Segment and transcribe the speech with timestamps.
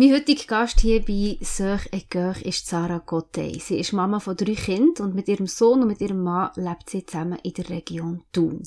[0.00, 3.60] Mein heutiger Gast hier bei Sœur et Cœur ist Sarah Gottey.
[3.60, 6.88] Sie ist Mama von drei Kindern und mit ihrem Sohn und mit ihrem Mann lebt
[6.88, 8.62] sie zusammen in der Region Thun.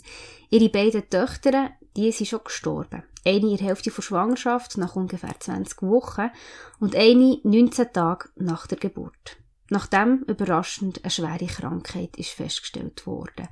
[0.51, 3.01] Ihre beiden Töchter, die sind schon gestorben.
[3.25, 6.29] Eine in der Hälfte der Schwangerschaft nach ungefähr 20 Wochen
[6.79, 9.38] und eine 19 Tage nach der Geburt.
[9.71, 13.50] Nachdem überraschend eine schwere Krankheit ist festgestellt wurde.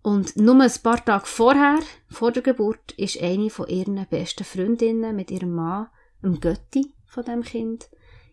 [0.00, 5.14] Und nur ein paar Tage vorher, vor der Geburt, ist eine von ihren besten Freundinnen
[5.14, 5.88] mit ihrem Mann
[6.24, 7.88] dem Götti von dem Kind,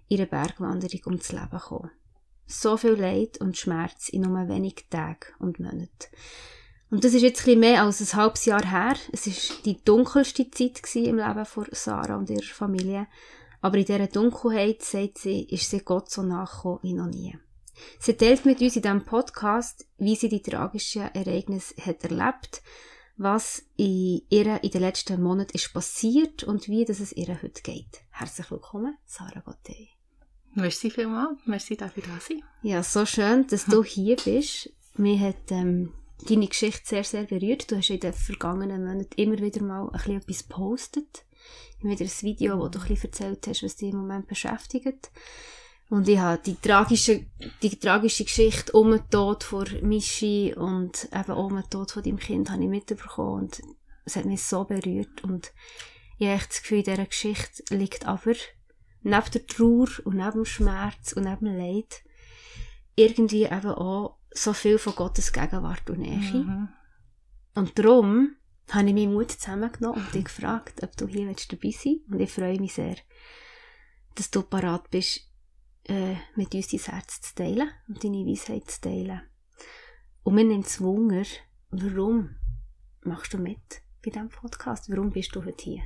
[0.07, 1.91] ihre Bergwanderung ums Leben gekommen.
[2.47, 6.09] So viel Leid und Schmerz in nur wenigen Tagen und Monaten.
[6.89, 8.95] Und das ist jetzt ein mehr als ein halbes Jahr her.
[9.13, 13.07] Es ist die dunkelste Zeit im Leben von Sarah und ihrer Familie.
[13.61, 17.37] Aber in dieser Dunkelheit, sagt sie, ist sie Gott so nachgekommen wie noch nie.
[17.99, 22.61] Sie teilt mit uns in diesem Podcast, wie sie die tragischen Ereignisse hat erlebt
[23.21, 27.61] was in ihr in den letzten Monaten ist passiert und wie das es ihr heute
[27.61, 28.01] geht.
[28.09, 29.89] Herzlich willkommen, Sarah Gottey.
[30.55, 32.41] Merci vielmals, merci dafür da sein.
[32.63, 34.71] Ja, so schön, dass du hier bist.
[34.95, 35.93] Mir hat ähm,
[36.27, 37.71] deine Geschichte sehr, sehr berührt.
[37.71, 41.25] Du hast in den vergangenen Monaten immer wieder mal ein bisschen etwas gepostet.
[41.79, 45.11] Immer wieder ein Video, wo du ein bisschen erzählt hast, was dich im Moment beschäftigt.
[45.91, 47.25] Und ich habe die tragische,
[47.61, 52.17] die tragische Geschichte um den Tod von Michi und eben um den Tod von deinem
[52.17, 53.61] Kind habe ich mitbekommen und
[54.05, 55.51] es hat mich so berührt und
[56.17, 58.35] ich habe echt das Gefühl, in dieser Geschichte liegt aber
[59.01, 62.03] neben der Trauer und neben dem Schmerz und neben dem Leid
[62.95, 66.19] irgendwie eben auch so viel von Gottes Gegenwart und Nähe.
[66.19, 66.69] Mhm.
[67.53, 68.37] Und darum
[68.69, 71.85] habe ich meinen Mut zusammengenommen und dich gefragt, ob du hier dabei sein willst.
[72.09, 72.95] Und ich freue mich sehr,
[74.15, 75.30] dass du parat bist,
[75.85, 79.21] äh, mit uns dein Herz zu teilen und deine Weisheit zu teilen.
[80.23, 81.23] Und mir nimmt es Wunder,
[81.71, 82.35] warum
[83.03, 84.89] machst du mit bei diesem Podcast?
[84.89, 85.83] Warum bist du heute hier?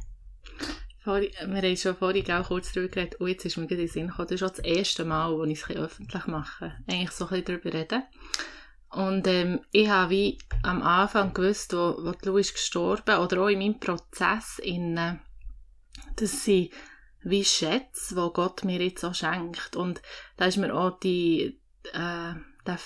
[1.04, 3.88] Vorhin, wir haben schon vorhin auch kurz darüber geredet, und jetzt ist mir gerade in
[3.88, 6.74] Sinn gekommen, das ist schon das erste Mal, wo ich es öffentlich mache.
[6.88, 8.04] Eigentlich so ein bisschen darüber reden.
[8.90, 13.50] Und ähm, ich habe wie am Anfang gewusst, wo, wo Lou ist gestorben, oder auch
[13.50, 15.20] in meinem Prozess, in,
[16.16, 16.72] dass sie
[17.26, 19.76] wie Schätze, wo Gott mir jetzt auch schenkt.
[19.76, 20.02] Und
[20.38, 21.60] da ist mir auch die,
[21.92, 22.34] äh,
[22.66, 22.80] der,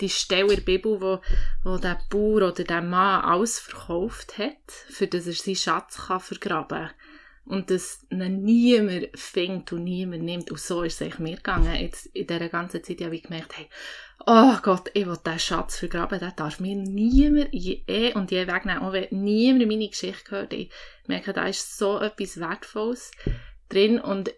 [0.00, 1.20] die Stelle in der Bibel, wo,
[1.64, 6.20] wo der Bauer oder der Mann alles verkauft hat, für dass er seinen Schatz kann
[6.20, 6.90] vergraben kann.
[7.46, 10.50] Und dass ihn niemand findet und niemand nimmt.
[10.50, 11.74] Und so ist es mir gegangen.
[11.74, 13.68] Jetzt, in dieser ganzen Zeit habe ich gemerkt, hey,
[14.26, 18.46] oh Gott, ich will diesen Schatz vergraben, der darf mir niemand je eh und je
[18.46, 18.82] wegnehmen.
[18.82, 20.70] Auch wenn niemand meine Geschichte hört, ich
[21.06, 23.10] merke, da ist so etwas Wertvolles
[23.70, 24.34] drin und,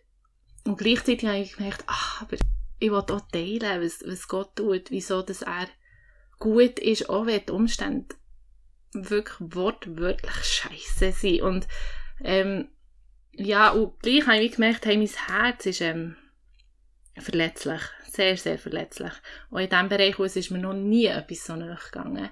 [0.65, 2.37] und gleichzeitig habe ich gemerkt, ach, aber
[2.79, 5.69] ich will auch teilen, was, was Gott tut, wieso dass er
[6.39, 8.15] gut ist, auch wenn die Umstände
[8.93, 11.43] wirklich wortwörtlich scheiße sind.
[11.43, 11.69] Und
[12.23, 12.69] ähm,
[13.33, 16.17] ja, und gleich habe ich gemerkt, hey, mein Herz ist ähm,
[17.17, 19.13] verletzlich, sehr, sehr verletzlich.
[19.51, 22.31] Und in diesem Bereich aus ist mir noch nie etwas so nachgegangen.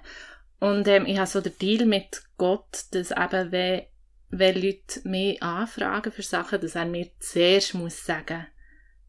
[0.59, 3.85] Und ähm, ich habe so den Deal mit Gott, dass eben, wenn
[4.31, 8.47] wenn Leute mich anfragen für Sachen, dass er mir zuerst muss sagen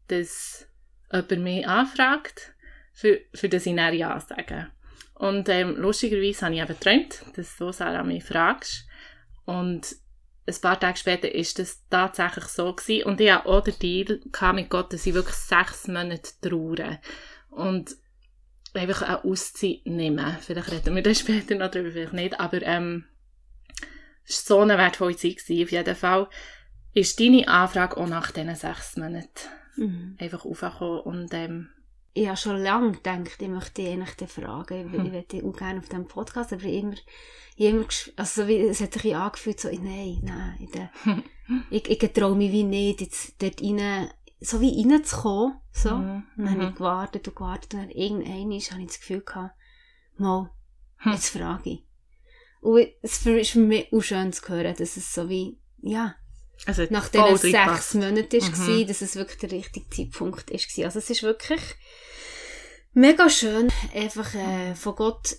[0.07, 0.67] dass
[1.11, 2.53] jemand mich anfragt,
[2.93, 4.67] für, für das ich dann Ja sagen.
[5.15, 8.85] Und ähm, lustigerweise habe ich eben geträumt, dass du Sarah mich fragst.
[9.45, 9.95] Und
[10.45, 13.05] ein paar Tage später ist das tatsächlich so gewesen.
[13.05, 14.19] Und ich hatte auch den Deal
[14.53, 16.99] mit Gott, dass ich wirklich sechs Monate trauere.
[17.49, 17.95] Und
[18.73, 20.37] einfach eine Auszeit nehmen.
[20.41, 22.39] Vielleicht reden wir dann später noch darüber, vielleicht nicht.
[22.39, 23.05] Aber ähm,
[24.25, 25.37] es war so eine wertvolle Zeit.
[25.37, 25.63] Gewesen.
[25.63, 26.29] Auf jeden Fall
[26.93, 29.27] ist deine Anfrage auch nach diesen sechs Monaten
[29.75, 30.17] mhm.
[30.19, 31.01] einfach aufgekommen.
[31.01, 31.69] Und, ähm,
[32.13, 34.87] ich habe schon lange gedacht, ich möchte dich eigentlich fragen.
[34.87, 35.05] Ich, hm.
[35.05, 36.95] ich möchte auch gerne auf diesem Podcast, aber immer,
[37.57, 37.85] immer
[38.15, 40.91] also wie, es hat sich angefühlt, so, nein, nein, der,
[41.71, 44.09] ich, ich traue mich wie nicht, jetzt dort rein,
[44.39, 45.95] so wie reinzukommen, so.
[45.95, 46.23] Mhm.
[46.37, 46.75] Dann habe ich mhm.
[46.75, 49.55] gewartet und gewartet und dann irgendwann habe ich das Gefühl gehabt,
[50.17, 50.51] mal,
[50.97, 51.11] hm.
[51.13, 51.83] jetzt frage ich.
[52.63, 56.15] Und es ist für mich auch schön zu hören, dass es so wie, ja,
[56.65, 58.67] also nach diesen sechs Monaten ist mhm.
[58.67, 60.79] war, dass es wirklich der richtige Zeitpunkt ist.
[60.79, 61.59] Also es ist wirklich
[62.93, 65.35] mega schön, einfach äh, von Gott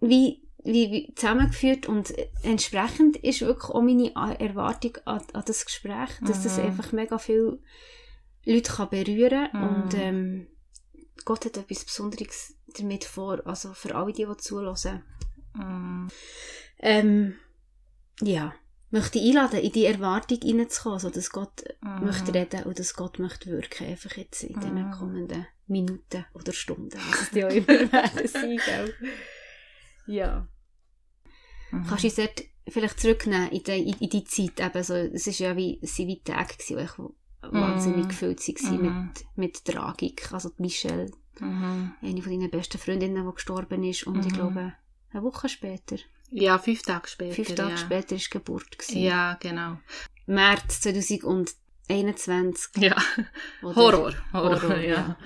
[0.00, 6.10] wie, wie, wie zusammengeführt und entsprechend ist wirklich auch meine Erwartung an, an das Gespräch,
[6.22, 6.44] dass mhm.
[6.44, 7.58] das einfach mega viele
[8.46, 9.62] Leute kann berühren mhm.
[9.62, 10.46] und ähm,
[11.26, 15.02] Gott hat etwas Besonderes damit vor, also für alle, die, die zuhören.
[15.54, 16.08] Mm.
[16.80, 17.34] Ähm,
[18.20, 18.54] ja,
[18.90, 22.04] möchte einladen, in die Erwartung hineinzukommen, so dass Gott mm.
[22.04, 24.60] möchte reden und dass Gott möchte wirken, einfach jetzt in mm.
[24.60, 28.94] den kommenden Minuten oder Stunden, was es die auch immer werden sein, gell?
[30.06, 30.48] Ja.
[31.70, 31.84] Mhm.
[31.86, 32.30] Kannst du uns
[32.68, 36.08] vielleicht zurücknehmen in die, in, die Zeit, eben so, es ist ja wie, es sind
[36.08, 40.32] wie Tage gewesen, wo wahnsinnig gefüllt waren mit, mit Tragik.
[40.32, 41.10] Also die Michelle,
[41.40, 44.74] eine von deinen besten Freundinnen, die gestorben ist und ich glaube,
[45.14, 45.96] eine Woche später.
[46.30, 47.34] Ja, fünf Tage später.
[47.34, 47.76] Fünf Tage ja.
[47.76, 48.78] später war die Geburt.
[48.78, 49.02] Gewesen.
[49.02, 49.78] Ja, genau.
[50.26, 52.76] März 2021.
[52.82, 52.96] Ja.
[53.62, 54.14] Horror.
[54.32, 54.94] Horror, Horror, ja.
[54.94, 55.16] ja.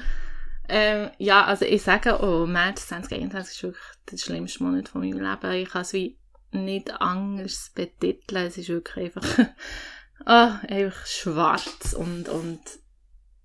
[0.68, 5.20] Ähm, ja, also ich sage, oh, März 2021 ist wirklich der schlimmste Monat von meinem
[5.20, 5.52] Leben.
[5.52, 6.18] Ich kann es wie
[6.50, 8.46] nicht anders betiteln.
[8.46, 9.46] Es ist wirklich einfach,
[10.26, 12.60] ah, einfach schwarz und, und,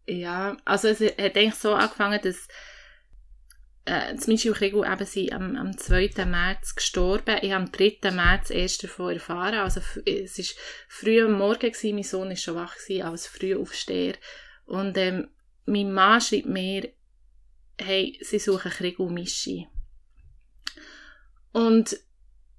[0.05, 2.49] ja, also es hat eigentlich so angefangen, dass
[3.85, 6.25] äh, und Krigu eben sind am, am 2.
[6.25, 7.37] März gestorben.
[7.41, 8.11] Ich habe am 3.
[8.11, 9.55] März erst davon erfahren.
[9.55, 10.45] Also es war
[10.87, 14.15] früh am Morgen, gewesen, mein Sohn war schon wach, gewesen, als Frühaufsteher.
[14.65, 15.27] Und ähm,
[15.65, 16.89] mein Mann schreibt mir,
[17.77, 19.67] hey, sie suchen Krieg und Mischi.
[21.51, 21.97] Und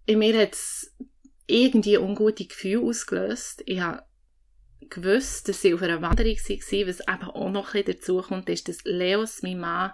[0.07, 0.95] in mir hat es
[1.47, 3.63] irgendwie ungute Gefühle ausgelöst.
[3.67, 4.03] Ich habe
[4.91, 6.89] gewusst, dass sie auf einer Wanderung waren.
[6.89, 9.93] Was eben auch noch ein bisschen dazu ist, dass Leos, mein Mann,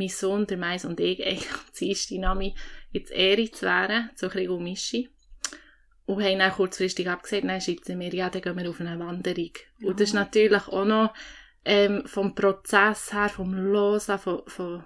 [0.00, 2.54] mein Sohn, der Mais und ich eigentlich am Dienstag Nami
[2.92, 8.30] ins Eritz wären, zu Krieg und haben dann kurzfristig abgesagt, dann schreibt sie mir, ja,
[8.30, 9.52] dann gehen wir auf eine Wanderung.
[9.80, 11.14] Und das ist natürlich auch noch
[11.64, 14.84] ähm, vom Prozess her, vom Losen, von, von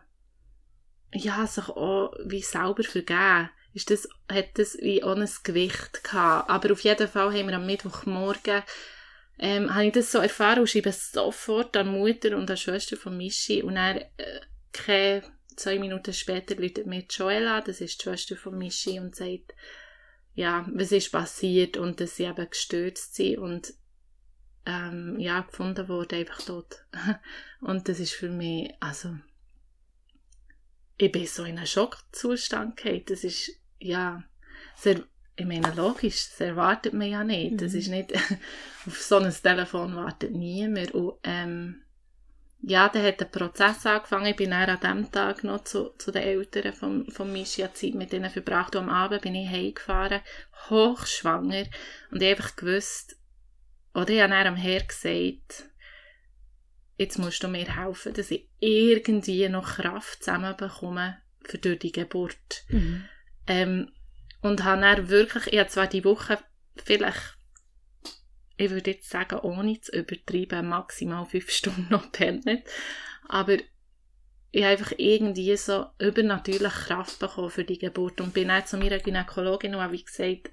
[1.15, 6.51] ja, sich auch wie selber vergeben, ist das, hat das wie auch ein Gewicht gehabt.
[6.51, 8.63] Aber auf jeden Fall haben wir am Mittwochmorgen
[9.39, 12.57] ähm, habe ich das so erfahren und schreibe sofort an die Mutter und an die
[12.57, 14.41] Schwester von Mischi und dann äh,
[14.75, 15.23] keine
[15.57, 19.55] zwei Minuten später läutet mir die Joella, das ist die Schwester von Mischi und sagt,
[20.35, 23.73] ja, was ist passiert und dass sie eben gestürzt sind und
[24.67, 26.85] ähm, ja, gefunden wurde, einfach tot.
[27.61, 29.17] und das ist für mich, also,
[30.97, 33.05] ich bin so in einen Schockzustand gefallen.
[33.07, 34.25] Das ist, ja,
[34.77, 35.05] sehr,
[35.37, 37.61] ich meine, logisch, das erwartet man ja nicht.
[37.61, 37.79] Das Mhm.
[37.79, 38.13] ist nicht,
[38.87, 40.93] auf so ein Telefon wartet niemand.
[40.93, 41.84] Und, ähm,
[42.67, 44.27] ja, dann hat der Prozess angefangen.
[44.27, 47.95] Ich bin dann an dem Tag noch zu, zu den Eltern von, von habe Zeit
[47.95, 50.21] mit ihnen verbracht und am Abend bin ich heimgefahren,
[50.71, 51.67] hochschwanger.
[52.11, 53.17] Und ich einfach gewusst,
[53.95, 55.69] oder ich habe dann am Herr gesagt,
[56.97, 62.65] jetzt musst du mir helfen, dass ich irgendwie noch Kraft zusammenbekomme für durch die Geburt.
[62.69, 63.05] Mhm.
[63.47, 63.93] Ähm,
[64.41, 66.39] und habe dann wirklich, ich habe zwar die Woche
[66.77, 67.37] vielleicht,
[68.57, 72.47] ich würde jetzt sagen, ohne zu übertreiben, maximal fünf Stunden noch pennt,
[73.29, 73.59] aber
[74.51, 78.77] ich habe einfach irgendwie so übernatürlich Kraft bekommen für die Geburt und bin dann zu
[78.77, 80.51] meiner Gynäkologin und habe gesagt,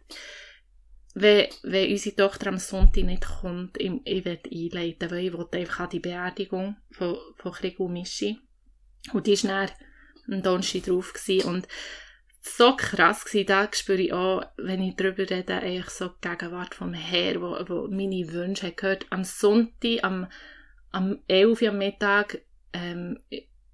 [1.14, 5.60] wenn, wenn unsere Tochter am Sonntag nicht kommt, ich, ich will einleiten, weil ich wollte
[5.60, 8.40] einfach die Beerdigung von, von Krieg und Mischi.
[9.14, 11.50] Und die war dann am Donnerstag drauf gewesen.
[11.50, 11.68] und
[12.42, 16.74] so krass gewesen, da spüre ich auch, wenn ich darüber rede, eigentlich so die Gegenwart
[16.74, 19.06] vom Herr, wo, wo meine Wünsche hat gehört.
[19.12, 20.28] Am Sonntag, am,
[20.92, 22.42] am 11 Uhr am Mittag,
[22.74, 23.20] ähm,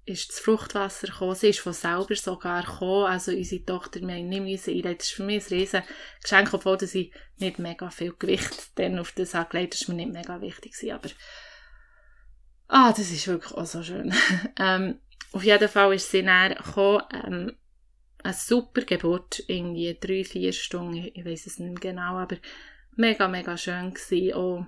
[0.04, 1.34] ist das Fruchtwasser gekommen.
[1.34, 3.06] Sie ist von selber sogar gekommen.
[3.06, 4.98] Also unsere Tochter, wir haben nicht müssen einleiten.
[4.98, 5.82] Das ist für mich ein riesen
[6.22, 9.74] Geschenk, obwohl dass ich nicht mega viel Gewicht dann auf das angelegt.
[9.74, 10.72] Das war mir nicht mega wichtig.
[10.72, 11.08] gewesen, Aber
[12.68, 14.12] ah, das ist wirklich auch so schön.
[14.58, 14.98] ähm,
[15.32, 17.02] auf jeden Fall ist sie näher gekommen.
[17.12, 17.56] Ähm,
[18.22, 22.36] eine super Geburt, irgendwie drei, vier Stunden, ich weiß es nicht genau, aber
[22.96, 24.34] mega, mega schön gewesen.
[24.34, 24.66] Auch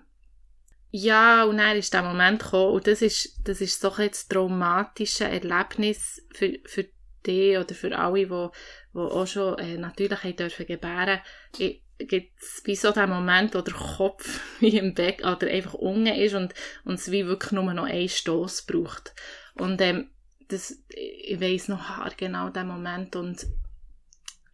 [0.92, 4.26] ja, und dann ist der Moment gekommen, und das ist, das ist so ein das
[4.26, 6.86] traumatische Erlebnis für, für
[7.24, 8.48] dich oder für alle, die,
[8.94, 11.20] die auch schon äh, natürlich haben dürfen gebären.
[11.52, 16.06] Gibt es wie so den Moment, wo der Kopf wie im Bett oder einfach unten
[16.06, 16.54] ist und,
[16.84, 19.14] und es wie wirklich nur noch einen Stoß braucht.
[19.54, 20.10] Und ähm,
[20.52, 23.46] das, ich weiss noch genau den Moment und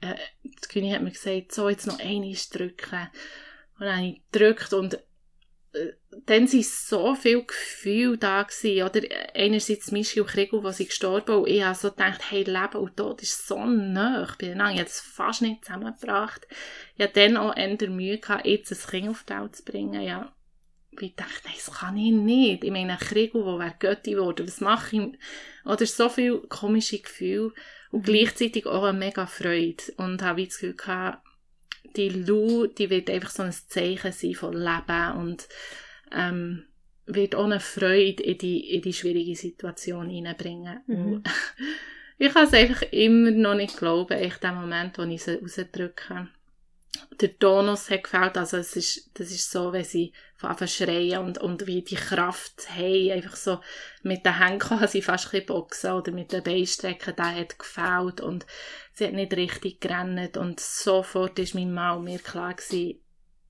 [0.00, 3.08] äh, die Königin hat mir gesagt, so jetzt noch einmal drücken.
[3.78, 5.92] Und dann habe ich gedrückt und äh,
[6.24, 9.00] dann waren so viele Gefühle da gewesen, oder?
[9.34, 12.96] Einerseits Mischi und Kriegel, die sind gestorben und ich habe so gedacht, hey, Leben und
[12.96, 14.72] Tod ist so nah beieinander.
[14.72, 16.46] Ich habe das fast nicht zusammengebracht.
[16.96, 20.00] Ich hatte dann auch eher Mühe gehabt, jetzt ein Kind auf die Welt zu bringen.
[20.00, 20.32] Ja,
[21.00, 22.64] ich dachte, nein, das kann ich nicht.
[22.64, 25.18] Ich meine, ein Kriegel, der wäre Götti geworden, was mache ich?
[25.64, 27.52] Oder so viele komische Gefühle
[27.90, 29.82] und gleichzeitig auch eine mega Freude.
[29.96, 31.26] Und habe das Gefühl gehabt,
[31.96, 35.48] die Lu, die wird einfach so ein Zeichen sein von Leben und
[36.12, 36.64] ähm,
[37.06, 40.80] wird auch eine Freude in die, in die schwierige Situation hineinbringen.
[40.86, 41.22] Mhm.
[42.18, 46.28] Ich kann es einfach immer noch nicht glauben, echt den Moment, wo ich sie rausdrücke.
[47.20, 51.38] Der Tonus hat gefällt, also es ist, das ist so, wenn sie von schreien und,
[51.38, 53.60] und wie die Kraft haben, einfach so
[54.02, 58.46] mit den Händen kann fast ein boxen oder mit den Beinstrecken, der hat gefällt und
[58.92, 63.00] sie hat nicht richtig gerannt und sofort ist mein Mann mir klar gewesen,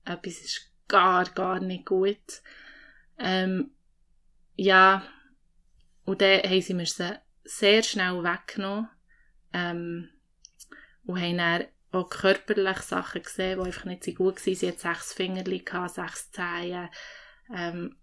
[0.05, 2.41] etwas ist gar, gar nicht gut.
[3.19, 3.71] Ähm,
[4.55, 5.03] ja,
[6.05, 6.87] und dann haben sie mir
[7.43, 8.89] sehr schnell weggenommen.
[9.53, 10.09] Ähm,
[11.05, 14.55] und haben dann auch körperlich Sachen gesehen, die einfach nicht so gut waren.
[14.55, 15.43] Sie hat sechs Finger,
[15.89, 16.89] sechs Zehen.
[17.55, 17.95] Ähm,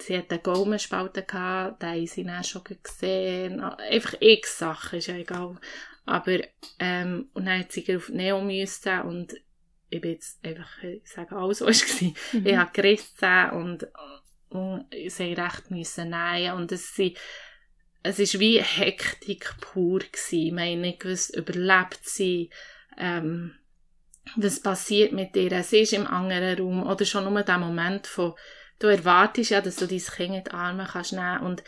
[0.00, 3.60] sie hat eine Gaumenspalte gehabt, den haben sie dann schon gesehen.
[3.60, 5.58] Einfach x Sachen, ist ja egal.
[6.04, 6.38] Aber,
[6.78, 9.34] ähm, und dann hat sie auf Neo müssen und
[9.90, 12.12] ich bin jetzt einfach, ich sage alles, was war.
[12.32, 12.46] Mhm.
[12.46, 13.88] Ich habe gerissen und,
[14.50, 17.18] und sie recht müssen nähen und es sind
[18.02, 20.46] es ist wie Hektik pur gewesen.
[20.46, 22.50] Ich meine, nicht gewusst, überlebt sie,
[22.98, 23.54] ähm,
[24.36, 28.34] was passiert mit ihr, sie ist im anderen Raum, oder schon nur der Moment von,
[28.78, 31.64] du erwartest ja, dass du dein Kind in die Arme kannst nehmen und,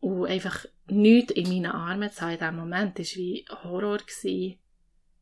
[0.00, 4.58] und einfach nichts in meinen Armen zu haben in diesem Moment, war wie Horror gewesen.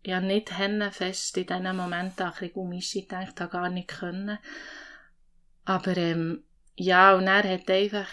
[0.02, 0.50] Ich habe nicht
[0.92, 2.32] fest in diesen Momenten an
[2.70, 4.38] bisschen gedacht, ich gar nicht können.
[5.64, 6.44] Aber, ähm,
[6.76, 8.08] ja, und er hat einfach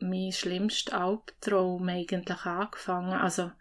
[0.00, 3.12] mein schlimmster Albtraum eigentlich angefangen.
[3.12, 3.52] Also,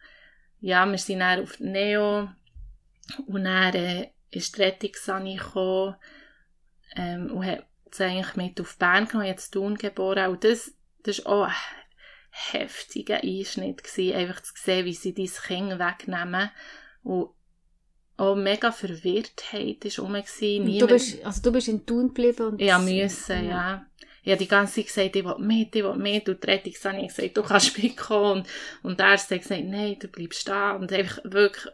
[0.62, 2.30] ja, wir sind dann auf Neo
[3.28, 5.96] und dann äh, ist die Rettungssani gekommen
[6.96, 10.32] ähm, und hat sie eigentlich mit auf Bern genommen, jetzt Thun geboren.
[10.32, 10.74] Und das,
[11.04, 11.54] das war auch ein
[12.30, 16.52] heftiger Einschnitt, gewesen, einfach zu sehen, wie sie dein Kind wegnehmen.
[17.04, 17.30] Und
[18.18, 20.22] auch mega Verwirrtheit war rum.
[20.80, 22.48] Du bist, also du bist in Thun geblieben?
[22.48, 23.50] Und ja, müssen, ja.
[23.50, 23.86] ja
[24.24, 26.28] ich habe die ganze Zeit gesagt, ich will mit, ich will mit.
[26.28, 28.40] Und die Rettungssani hat gesagt, du kannst mitkommen.
[28.40, 28.48] Und,
[28.84, 30.72] und der hat gesagt, nein, du bleibst da.
[30.72, 31.74] Und einfach wirklich,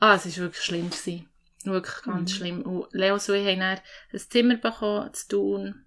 [0.00, 0.90] ah, es war wirklich schlimm.
[0.90, 1.28] Gewesen.
[1.64, 2.36] Wirklich ganz mhm.
[2.36, 2.62] schlimm.
[2.62, 3.80] Und Leo und ich haben dann
[4.12, 5.84] ein Zimmer bekommen, zu tun.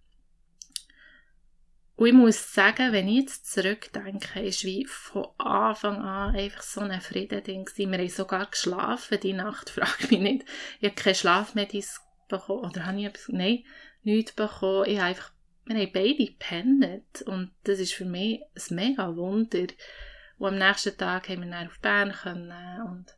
[1.97, 6.81] Und ich muss sagen, wenn ich jetzt zurückdenke, ist wie von Anfang an einfach so
[6.81, 7.91] ein Frieden-Ding gewesen.
[7.91, 10.45] Wir haben sogar geschlafen die Nacht, frage mich nicht.
[10.79, 13.63] Ich habe keine Schlafmedis bekommen, oder habe ich etwas, nein,
[14.03, 14.89] nichts bekommen.
[14.89, 15.31] Ich habe einfach
[15.65, 19.67] wir haben beide gepennt und das ist für mich ein mega Wunder.
[20.37, 23.15] Und am nächsten Tag haben wir dann auf Bern können und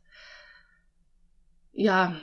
[1.72, 2.20] ja,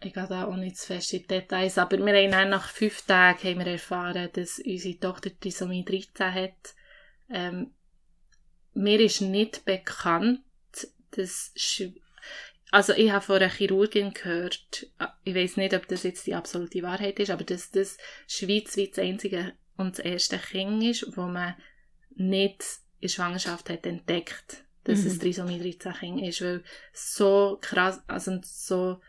[0.00, 3.02] ich gehe da auch nicht zu fest in Details, aber wir haben dann nach fünf
[3.06, 6.74] Tagen haben wir erfahren, dass unsere Tochter Trisomie 13 hat.
[7.30, 7.74] Ähm,
[8.74, 10.42] mir ist nicht bekannt,
[11.12, 11.52] dass
[12.76, 14.86] also ich habe von einer Chirurgin gehört,
[15.24, 17.96] ich weiß nicht, ob das jetzt die absolute Wahrheit ist, aber dass das
[18.28, 21.54] schweizweit das einzige und das erste Kind ist, wo man
[22.16, 22.62] nicht
[23.00, 25.06] in Schwangerschaft hat entdeckt, dass mhm.
[25.06, 29.00] es Trisomie 13 Kind ist, weil so krass, also so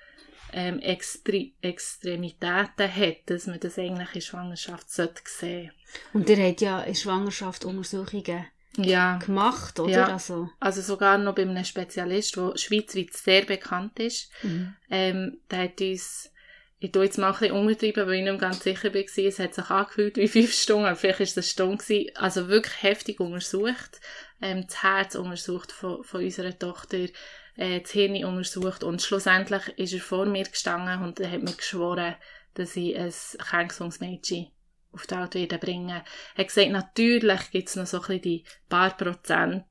[0.53, 5.73] ähm, Extre Extremitäten hat, dass man das eigentlich in Schwangerschaft sollte sehen.
[6.13, 8.45] Und der hat ja in Schwangerschaft Untersuchungen
[8.85, 9.17] ja.
[9.17, 9.91] gemacht, oder?
[9.91, 10.13] Ja.
[10.13, 10.49] Also.
[10.59, 14.31] also sogar noch bei einem Spezialist, der schweizweit sehr bekannt ist.
[14.43, 14.75] Mhm.
[14.89, 16.31] Ähm, der hat uns,
[16.79, 19.53] ich tue jetzt mal ein bisschen untertreiben, weil ich nicht ganz sicher war, es hat
[19.53, 23.19] sich angefühlt wie fünf Stunden, aber vielleicht war es eine Stunde gewesen, also wirklich heftig
[23.19, 23.99] untersucht,
[24.41, 27.07] ähm, das Herz untersucht von, von unserer Tochter,
[27.55, 31.53] äh, das Hirn untersucht und schlussendlich ist er vor mir gestanden und er hat mir
[31.53, 32.15] geschworen,
[32.53, 34.47] dass ich ein Krankenhausmädchen
[34.97, 35.89] auf die werden bringen.
[35.89, 36.03] Er
[36.37, 39.65] hat gesagt, natürlich gibt es noch so ein bisschen die paar Prozent,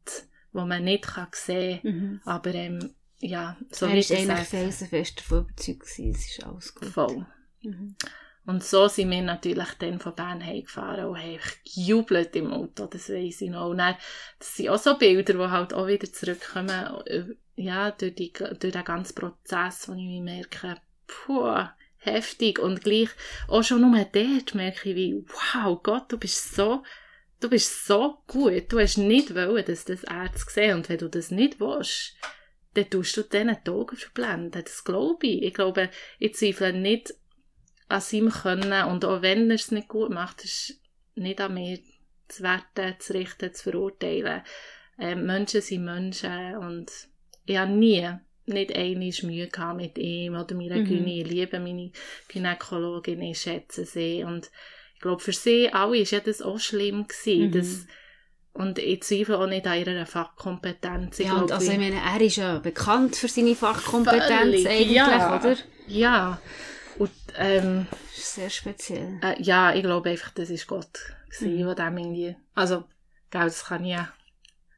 [0.53, 2.21] die man nicht kann sehen kann, mhm.
[2.25, 6.89] aber ähm, ja, so er Er war eigentlich felsenfest davon überzeugt, es ist alles gut.
[6.89, 7.27] Voll.
[7.63, 7.97] Mhm.
[8.47, 13.11] Und so sind wir natürlich dann von Bern heimgefahren und haben gejubelt im Auto, das
[13.11, 13.71] weiss ich noch.
[13.71, 13.97] Und dann,
[14.39, 17.25] das sind auch so Bilder, die halt auch wieder zurückkommen, äh,
[17.57, 20.77] ja, durch, die, durch den ganzen Prozess, wo ich merke,
[21.09, 21.67] puh,
[22.07, 23.11] heftig und gleich
[23.49, 26.83] auch schon nur dort merke ich wie, wow, Gott, du bist so,
[27.41, 30.77] du bist so gut, du hast nicht wollen, dass das Arzt sehen.
[30.77, 32.17] Und wenn du das nicht willst,
[32.75, 35.43] dann tust du diesen die verblenden, das glaube ich.
[35.43, 37.15] Ich glaube, ich zweifle nicht
[37.89, 38.85] an seinem Können.
[38.87, 40.81] Und auch wenn er es nicht gut macht, ist
[41.15, 41.79] nicht an mir
[42.29, 44.43] zu werten, zu richten, zu verurteilen.
[44.99, 46.57] Ähm, Menschen sind Menschen.
[46.57, 46.91] Und
[47.45, 48.09] ich habe nie
[48.47, 50.85] nicht einmal Mühe gehabt mit ihm oder meiner mhm.
[50.85, 51.21] Gyne.
[51.21, 51.91] Ich liebe meine
[52.29, 54.25] Gynäkologin, ich schätze sie.
[54.25, 54.51] Und
[54.95, 57.53] ich glaube, für sie alle war ja das auch schlimm gewesen, mhm.
[57.53, 57.87] dass,
[58.53, 61.19] und ich zweifle auch nicht an ihrer Fachkompetenz.
[61.19, 64.93] Ich ja, glaub, also ich meine, er ist ja bekannt für seine Fachkompetenz völlig, eigentlich,
[64.93, 65.39] ja.
[65.39, 65.57] oder?
[65.89, 66.41] Ja.
[66.99, 69.21] Und, ähm, sehr speziell.
[69.23, 70.99] Äh, ja, ich glaube einfach, das war Gott,
[71.29, 71.75] gewesen, mhm.
[71.75, 72.85] dem irgendwie, also,
[73.31, 74.09] gell, das kann ich ja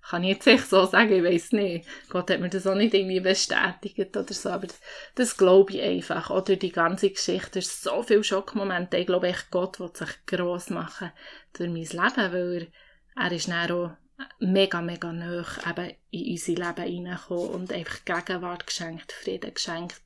[0.08, 1.86] kann ich jetzt echt so sagen, ich weiß nicht.
[2.08, 4.80] Gott hat mir das auch nicht irgendwie bestätigt oder so, aber das,
[5.14, 6.30] das glaube ich einfach.
[6.30, 8.96] Oder die ganze Geschichte, ist so viele Schockmomente.
[8.96, 11.12] Ich glaube echt, Gott will sich gross machen
[11.52, 12.68] durch mein Leben, weil
[13.16, 13.90] er, er ist dann auch
[14.38, 20.00] mega, mega nah eben in unser Leben reingekommen und einfach Gegenwart geschenkt, Frieden geschenkt.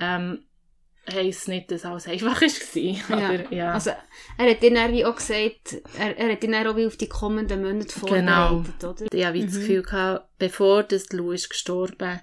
[0.00, 0.44] Ähm,
[1.10, 3.16] heisst nicht, dass alles einfach war.
[3.18, 3.50] Aber, ja.
[3.50, 3.72] ja.
[3.74, 3.90] Also,
[4.38, 7.62] er hat dann wie auch gesagt, er, er hat dann auch wie auf die kommenden
[7.62, 8.62] Monate Genau.
[8.62, 9.06] vorbereitet, oder?
[9.12, 9.60] Ich habe wie das Mhm.
[9.60, 12.20] Gefühl gehabt, bevor das Lou ist gestorben,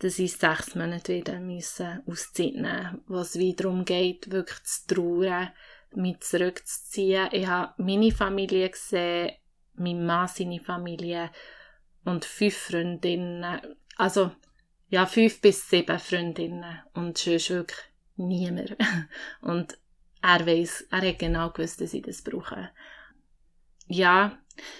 [0.00, 4.86] dass ich sechs Monate wieder müssen Auszeit nehmen wo es wie darum geht, wirklich zu
[4.94, 5.50] trauern,
[5.94, 7.28] mich zurückzuziehen.
[7.32, 9.32] Ich habe meine Familie gesehen,
[9.74, 11.30] mein Mann seine Familie
[12.04, 13.60] und fünf Freundinnen,
[13.96, 14.30] also
[14.88, 17.78] ja, fünf bis sieben Freundinnen und sonst wirklich
[18.18, 18.76] niemand.
[19.40, 19.78] Und
[20.22, 22.70] er weiss, er hat genau gewusst, dass ich das brauche.
[23.86, 24.38] Ja,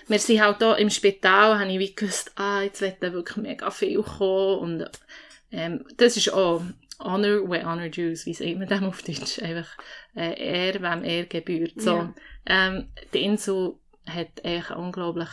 [0.08, 3.70] wir sind halt hier im Spital, habe ich wie gewusst, ah, jetzt wird wirklich mega
[3.70, 4.90] viel kommen und
[5.50, 6.62] ähm, das ist auch
[7.00, 9.40] Honor where honor dues, wie sagt man dem auf Deutsch?
[9.40, 9.68] Einfach
[10.16, 11.80] äh, Ehr, wem Ehr gebührt.
[11.80, 12.14] So, Ja.
[12.46, 15.28] ähm, die Insel hat eigentlich einen unglaublich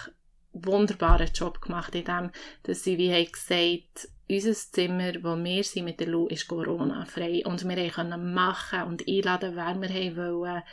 [0.53, 2.31] wunderbaren Job gemacht in dem,
[2.63, 7.67] dass sie wie gesagt, unser Zimmer, wo wir sind mit der Lu, ist Corona-frei und
[7.67, 10.63] wir können machen und einladen, wer wir haben wollen.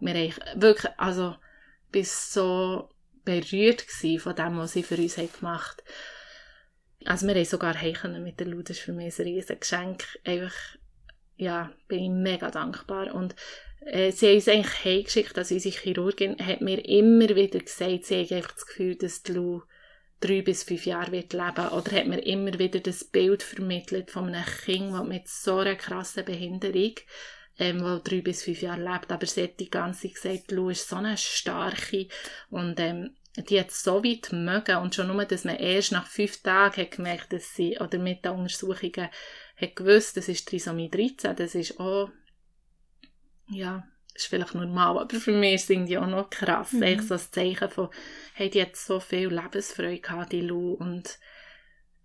[0.00, 1.34] Wir haben wirklich, also,
[1.90, 2.90] bis so
[3.24, 5.82] berührt von dem, was sie für uns haben gemacht
[7.04, 10.04] Also wir haben sogar heim mit der Lu, das ist für mich ein riesiges Geschenk.
[10.24, 10.54] Einfach,
[11.36, 13.14] ja, bin ich mega dankbar.
[13.14, 13.34] Und
[13.80, 18.22] äh, sie haben uns eigentlich heimgeschickt, also unsere Chirurgin hat mir immer wieder gesagt, sie
[18.22, 19.62] hat einfach das Gefühl, dass die Lu
[20.20, 24.26] drei bis fünf Jahre wird leben oder hat mir immer wieder das Bild vermittelt von
[24.26, 26.94] einem Kind, das mit so einer krassen Behinderung
[27.58, 30.70] ähm, wo drei bis fünf Jahre lebt, aber sie hat die ganze Zeit gesagt, Lu
[30.70, 32.06] ist so eine starke
[32.50, 34.76] und ähm, die hat so weit mögen.
[34.78, 38.24] Und schon nur, dass man erst nach fünf Tagen hat gemerkt, dass sie, oder mit
[38.24, 39.08] den Untersuchungen
[39.56, 42.10] hat gewusst, das ist Trisomie 13, das ist auch,
[43.50, 43.86] ja,
[44.18, 46.82] ist vielleicht normal, aber für mich sind die auch noch krass, Mhm.
[46.82, 47.88] echt so ein Zeichen von,
[48.34, 51.18] hey, die hat so viel Lebensfreude gehabt, die Lu, und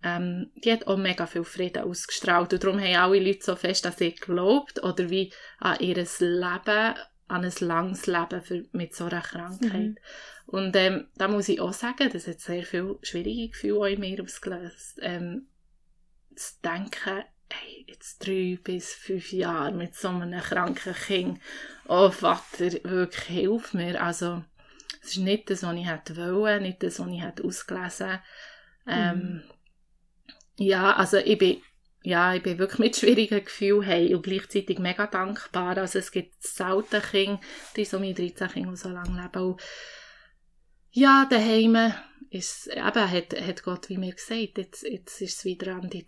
[0.02, 3.86] ähm, die hat auch mega viel Frieden ausgestrahlt und darum haben alle Leute so fest
[3.86, 6.94] an sie geglaubt oder wie an ihr Leben,
[7.26, 9.72] an ein langes Leben für, mit so einer Krankheit.
[9.72, 9.96] Mhm.
[10.46, 14.22] Und ähm, da muss ich auch sagen, das hat sehr viele schwierige Gefühle in mir
[14.22, 14.98] ausgelöst.
[15.00, 15.48] Ähm,
[16.36, 21.40] zu denken, hey, jetzt drei bis fünf Jahre mit so einem kranken Kind.
[21.86, 24.02] Oh Vater, wirklich hilf mir.
[24.02, 24.44] Also,
[25.02, 28.18] es ist nicht das, was ich hätte wollen, nicht das, was ich hätte ausgelesen.
[28.86, 29.42] Ähm,
[30.56, 31.62] Ja, also ich bin,
[32.02, 35.76] ja, ich bin wirklich mit schwierigen Gefühlen hey, und gleichzeitig mega dankbar.
[35.78, 37.40] Also es gibt selten Kinder,
[37.76, 39.42] die so mit 13 Kinder, die so lange leben.
[39.42, 39.62] Und
[40.90, 41.92] ja, daheim
[42.30, 46.06] ist, eben, hat, hat Gott wie mir gesagt, jetzt, jetzt ist es wieder an dich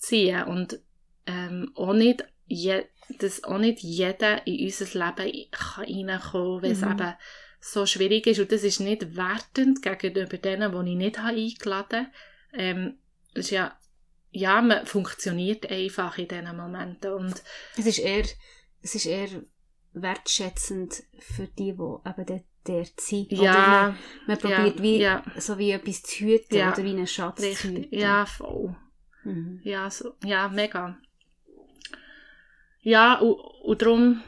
[0.00, 0.44] zurückzuziehen.
[0.44, 0.80] Und
[1.26, 2.84] ähm, auch nicht, je,
[3.18, 6.92] dass auch nicht jeder in unser Leben kann reinkommen wenn es Mhm.
[6.92, 7.14] eben
[7.60, 8.40] so schwierig ist.
[8.40, 12.10] Und das ist nicht wertend gegenüber denen, die ich nicht habe eingeladen habe.
[12.54, 12.98] Ähm,
[13.34, 13.76] es ist ja,
[14.30, 17.12] ja, man funktioniert einfach in diesen Momenten.
[17.12, 17.42] Und
[17.76, 18.24] Es ist eher,
[18.82, 19.28] es ist eher
[19.92, 23.32] wertschätzend für die, die eben dort, dort sind.
[23.32, 26.90] Oder ja, man, man probiert wie, ja, so wie etwas zu hüten Ja, oder wie
[26.90, 27.70] einen Schatz zu richtig.
[27.86, 27.98] hüten.
[27.98, 28.74] Ja, voll.
[29.24, 29.60] Mhm.
[29.64, 30.98] Ja, so, ja, mega.
[32.82, 34.22] Ja, und, und darum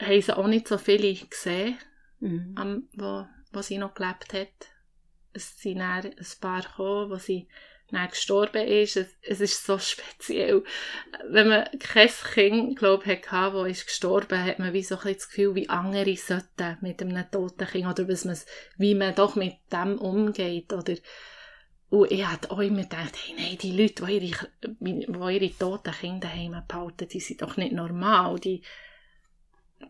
[0.00, 1.78] haben sie auch nicht so viele gesehen,
[2.20, 2.52] Mhm.
[2.56, 4.68] am, wo, wo sie noch gelebt hat.
[5.34, 7.48] Es sind dann ein paar gekommen, wo sie
[7.90, 8.96] dann gestorben ist.
[8.96, 10.62] Es, es ist so speziell.
[11.28, 15.00] Wenn man kein Kind, glaube ich, hatte, das ist gestorben, hat man wie so ein
[15.02, 18.38] bisschen das Gefühl, wie andere sollten mit einem toten Kind oder was man,
[18.78, 20.72] wie man doch mit dem umgeht.
[20.72, 20.94] Oder
[21.94, 24.48] und ich habe auch immer gedacht, hey, nein, die Leute, die ihre,
[24.80, 28.38] die ihre toten Kinder daheim behalten, die sind doch nicht normal.
[28.40, 28.62] Die,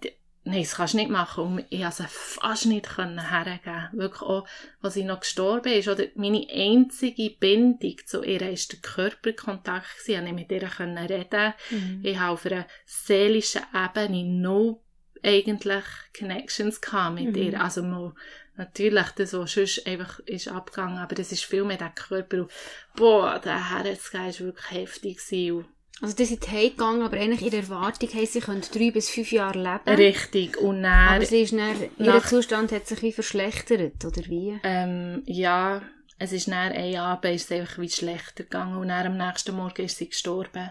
[0.03, 0.13] die,
[0.45, 1.45] nein, das kannst du nicht machen.
[1.45, 3.89] Und ich konnte sie fast nicht können hergeben.
[3.93, 4.47] Wirklich auch,
[4.83, 5.89] als sie noch gestorben ist.
[5.89, 9.87] Oder meine einzige Bindung zu ihr war der Körperkontakt.
[10.07, 11.55] Ich konnte mit ihr reden.
[11.71, 12.01] Mhm.
[12.03, 14.85] Ich habe auf einer seelischen Ebene no
[15.23, 15.85] eigentlich
[16.19, 16.81] Connections
[17.15, 17.43] mit Mhm.
[17.43, 17.61] ihr.
[17.61, 18.15] Also mal,
[18.57, 22.39] natürlich, das, was sonst einfach ist abgegangen, aber das ist viel mehr der Körper.
[22.43, 22.51] Und,
[22.97, 25.19] boah, der Herzgeist war wirklich heftig.
[25.19, 25.65] gewesen.
[26.03, 29.31] Also die sind heimgegangen, aber eigentlich in der Erwartung haben sie können drei bis fünf
[29.31, 29.97] Jahre leben.
[29.97, 30.57] Richtig.
[30.57, 34.59] Und dann, Aber sie ist dann, ihr nach- Zustand hat sich wie verschlechtert, oder wie?
[34.65, 35.83] ähm, ja,
[36.19, 39.55] es ist dann ein Abend ist es einfach wie schlechter gegangen und dann am nächsten
[39.55, 40.71] Morgen ist sie gestorben.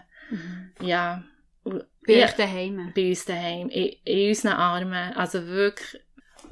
[0.82, 1.24] Ja.
[1.64, 2.92] Und, Bei ja, euch daheim?
[2.94, 5.14] bei uns daheim, in, in unseren Armen.
[5.14, 6.02] Also wirklich,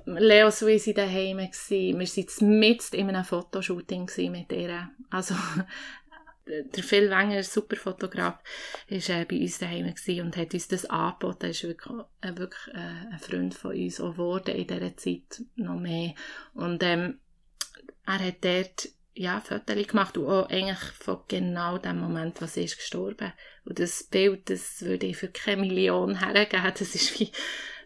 [0.06, 1.38] Leo waren daheim.
[1.38, 2.00] gewesen.
[2.00, 4.90] Wir waren mitten in einem Fotoshooting mit ihr.
[5.10, 5.36] Also,
[6.46, 8.40] der Phil Wenger, super Fotograf,
[8.90, 11.46] war äh, bei uns daheim und hat uns das angeboten.
[11.46, 15.44] Er ist wirklich, äh, wirklich äh, ein Freund von uns auch geworden in dieser Zeit
[15.56, 16.14] noch mehr.
[16.54, 17.20] Und ähm,
[18.06, 22.64] er hat dort ja, Fotos gemacht und auch eigentlich von genau dem Moment, was sie
[22.64, 23.34] ist gestorben.
[23.66, 26.64] Und das Bild, das würde ich für keine Million hergeben.
[26.64, 27.32] Das ist wie,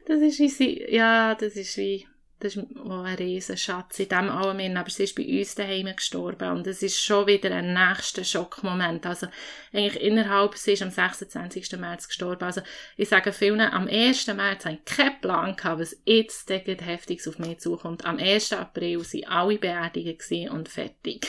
[0.06, 2.08] das ist wie sie, ja, das ist wie,
[2.40, 4.78] das ist ein riesen Schatz in dem allem.
[4.78, 6.52] Aber sie ist bei uns daheim gestorben.
[6.52, 9.06] Und es ist schon wieder ein nächster Schockmoment.
[9.06, 9.28] Also,
[9.74, 11.80] eigentlich innerhalb, sie ist am 26.
[11.80, 12.44] März gestorben.
[12.44, 12.62] Also,
[12.98, 14.28] ich sage vielen, am 1.
[14.28, 18.06] März habe ich keinen Plan gehabt, was jetzt heftiges auf mich zukommt.
[18.06, 18.54] Am 1.
[18.54, 21.28] April waren alle beerdigt und fertig.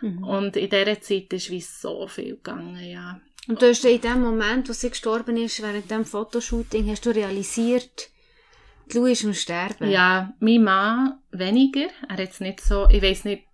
[0.00, 0.24] Mhm.
[0.24, 3.20] Und in dieser Zeit ist wie so viel gegangen, ja.
[3.46, 7.10] Und du hast in dem Moment, wo sie gestorben ist, während dem Fotoshooting, hast du
[7.10, 8.10] realisiert,
[8.88, 9.90] Du ist am Sterben.
[9.90, 11.88] Ja, mein Mann weniger.
[12.08, 13.44] Er hat jetzt nicht so, ich weiß nicht,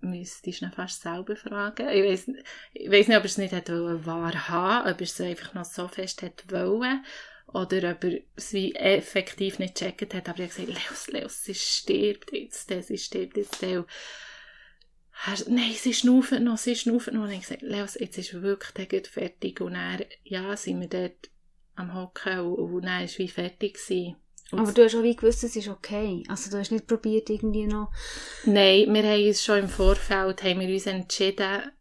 [0.00, 1.88] müsste ich ihn fast selber fragen.
[1.88, 2.28] Ich weiß
[2.74, 5.64] ich weiss nicht, ob er es nicht hätte wahr haben ob er es einfach noch
[5.64, 7.04] so fest hätte wollen
[7.46, 10.28] oder ob er es wie effektiv nicht gecheckt hat.
[10.28, 13.62] Aber er hat gesagt, Leos, Leos, sie stirbt jetzt, sie stirbt jetzt.
[15.48, 17.22] Nein, sie schnauft noch, sie schnauft noch.
[17.22, 19.60] Und ich gesagt, Leos, jetzt ist wirklich der fertig.
[19.60, 21.30] Und er, ja, sind wir dort
[21.74, 23.74] am Hocken und, und dann war wie fertig.
[23.74, 24.16] Gewesen.
[24.50, 26.24] Aber du hast auch wie gewusst, es ist okay.
[26.28, 27.90] Also du hast nicht probiert irgendwie noch...
[28.44, 31.72] Nein, wir haben uns schon im Vorfeld haben wir uns entschieden,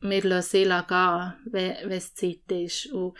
[0.00, 2.86] wir lassen sie gehen, wenn, es Zeit ist.
[2.86, 3.16] Und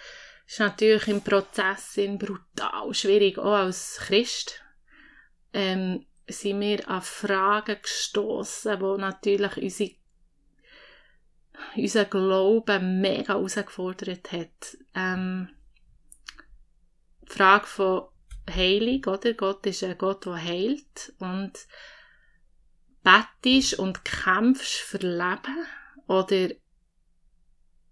[0.46, 4.61] es ist natürlich im Prozess brutal schwierig, auch als Christ.
[5.53, 9.91] Ähm, sind wir an Fragen gestoßen, wo natürlich unsere
[11.77, 14.77] unseren Glauben mega herausgefordert hat.
[14.95, 15.51] Ähm,
[17.23, 18.09] die Frage von
[18.51, 19.35] Heilung, oder?
[19.35, 21.53] Gott ist ein Gott, der heilt und
[23.03, 25.67] bettest und kämpfst für Leben
[26.07, 26.49] oder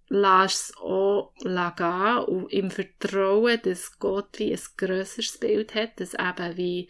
[0.09, 6.15] lass es auch gehen und im Vertrauen, dass Gott wie ein grösseres Bild hat, dass
[6.15, 6.89] eben wie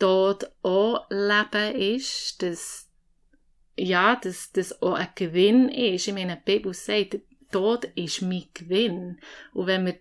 [0.00, 2.90] Tod auch Leben ist, dass
[3.76, 6.08] ja, dass das auch ein Gewinn ist.
[6.08, 9.18] Ich meine, die Bibel sagt, der Tod ist mein Gewinn.
[9.54, 9.98] Und wenn wir,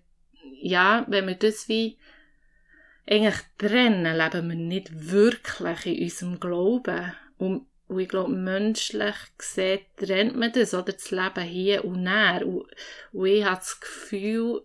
[0.61, 1.97] ja, wenn wir das wie
[3.07, 7.13] eigentlich trennen, leben wir nicht wirklich in unserem Glauben.
[7.37, 12.45] Und, und ich glaube, menschlich gesehen trennt man das, oder das Leben hier und näher.
[12.45, 12.65] Und,
[13.13, 14.61] und ich habe das Gefühl,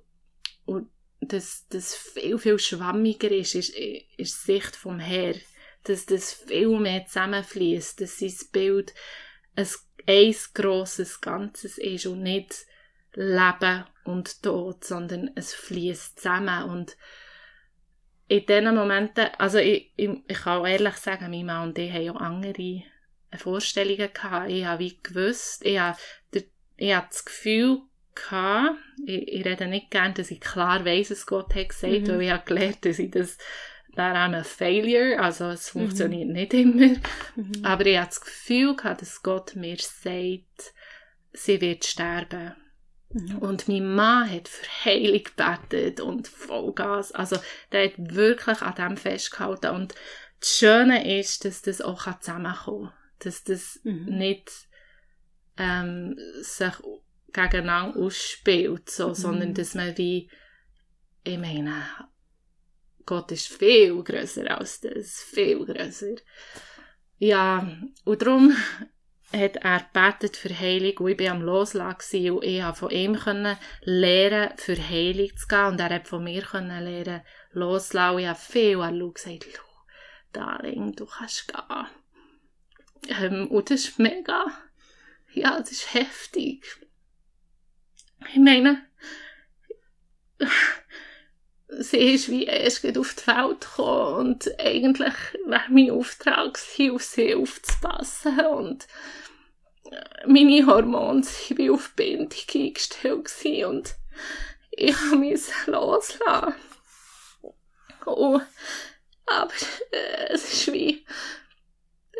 [1.33, 5.41] dass das viel, viel schwammiger ist, ist, ist die Sicht vom Herrn
[5.85, 8.95] dass das viel mehr zusammenfließt, dass sein Bild
[9.55, 9.69] ein,
[10.07, 12.67] ein grosses Ganzes ist und nicht
[13.13, 16.97] Leben und Tod, sondern es fließt zusammen und
[18.27, 21.93] in diesen Momenten, also ich, ich, ich kann auch ehrlich sagen, mein Mann und ich
[21.93, 22.83] haben auch andere
[23.37, 24.51] Vorstellungen gehabt.
[24.51, 25.99] Ich habe wie gewusst, ich habe,
[26.77, 27.83] ich habe das Gefühl
[28.15, 32.09] gehabt, ich, ich rede nicht gern, dass ich klar weiss, was Gott hat gesagt, mhm.
[32.09, 33.39] weil ich habe gelernt, dass ich das
[33.95, 36.35] daran ein Failure, also es funktioniert mhm.
[36.35, 36.97] nicht immer.
[37.37, 37.65] Mhm.
[37.65, 40.75] Aber ich hatte das Gefühl gehabt, dass Gott mir sagt,
[41.33, 42.55] sie wird sterben.
[43.11, 43.39] Mhm.
[43.39, 47.13] Und mein Mann hat für Heilung gebetet und Vollgas.
[47.13, 47.37] Also
[47.73, 49.71] der hat wirklich an dem festgehalten.
[49.71, 49.95] Und
[50.41, 52.99] das Schöne ist, dass das auch zusammenkommen kann.
[53.21, 54.07] Dass das mhm.
[54.07, 54.51] nicht
[55.57, 56.75] ähm, sich
[57.35, 59.15] gegeneinander ausspielt, so, mhm.
[59.15, 60.31] sondern dass man wie,
[61.25, 61.83] ich meine,
[63.05, 66.15] Gott ist viel grösser als das, viel grösser.
[67.19, 67.71] Ja,
[68.05, 68.57] und darum
[69.33, 73.19] hat er gebetet für Heilung und ich war am Loslassen und ich konnte von ihm
[73.83, 78.19] lernen, für Heilung zu gehen und er hat von mir lernen, loslassen.
[78.21, 79.75] Ich habe viel an Lou gesagt, Lou,
[80.33, 81.87] Darling, du kannst gehen.
[83.09, 84.47] Ähm, und das ist mega,
[85.33, 86.65] ja, das ist heftig.
[88.35, 88.83] Ich meine,
[91.69, 95.15] sie ist wie erst auf die Welt gekommen und eigentlich
[95.47, 96.59] wäre mein Auftrag
[96.91, 98.89] auf sie aufzupassen und
[99.85, 103.31] äh, meine Hormone waren auf Bindung eingestellt
[103.67, 103.95] und
[104.73, 106.55] ich musste loslassen.
[108.05, 108.41] Oh,
[109.27, 109.53] aber
[109.93, 111.07] äh, es ist wie,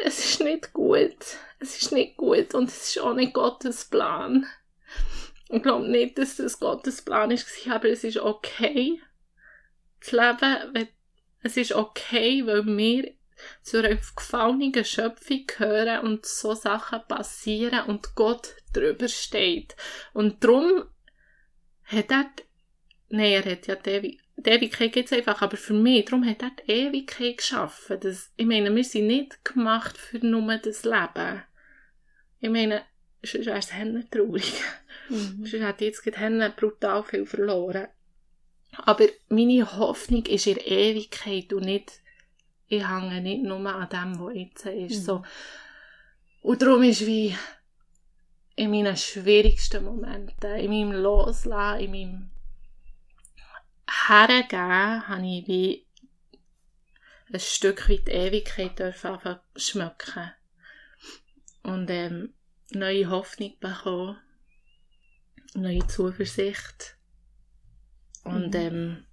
[0.05, 1.17] es ist nicht gut.
[1.59, 4.47] Es ist nicht gut und es ist auch nicht Gottes Plan.
[5.51, 9.01] Ich glaube nicht, dass das Gottes Plan war, aber es ist okay
[10.01, 10.89] zu leben,
[11.43, 13.13] es ist okay, weil wir
[13.63, 19.77] zu einer gefallenen Schöpfung gehören und so Sachen passieren und Gott drüber steht.
[20.13, 20.85] Und darum
[21.85, 22.31] hat er,
[23.09, 26.73] nein, er hat ja die, Ewigkeit geht's einfach, aber für mich, darum hat er die
[26.73, 27.99] Ewigkeit geschaffen.
[28.01, 31.43] Das, ich meine, wir sind nicht gemacht für nur das Leben.
[32.41, 32.83] Ich meine,
[33.23, 34.53] sonst wäre es traurig.
[35.09, 35.47] Mhm.
[35.47, 37.89] sonst hätte ich jetzt brutal viel verloren.
[38.77, 42.01] Aber meine Hoffnung ist in Ewigkeit und nicht
[42.67, 45.01] ich hänge nicht nur an dem, was jetzt ist.
[45.01, 45.05] Mhm.
[45.05, 45.23] So.
[46.43, 47.37] Und darum ist wie
[48.57, 52.31] in meinen schwierigsten Momenten, in meinem Loslassen, in meinem
[54.07, 55.87] Hergeben, habe ich wie
[57.33, 60.33] ein Stück weit Ewigkeit dürfen schmecken.
[61.63, 62.35] Und ähm,
[62.73, 64.19] neue Hoffnung bekommen,
[65.55, 66.97] neue Zuversicht.
[68.25, 68.61] Und mhm.
[68.61, 69.07] ähm,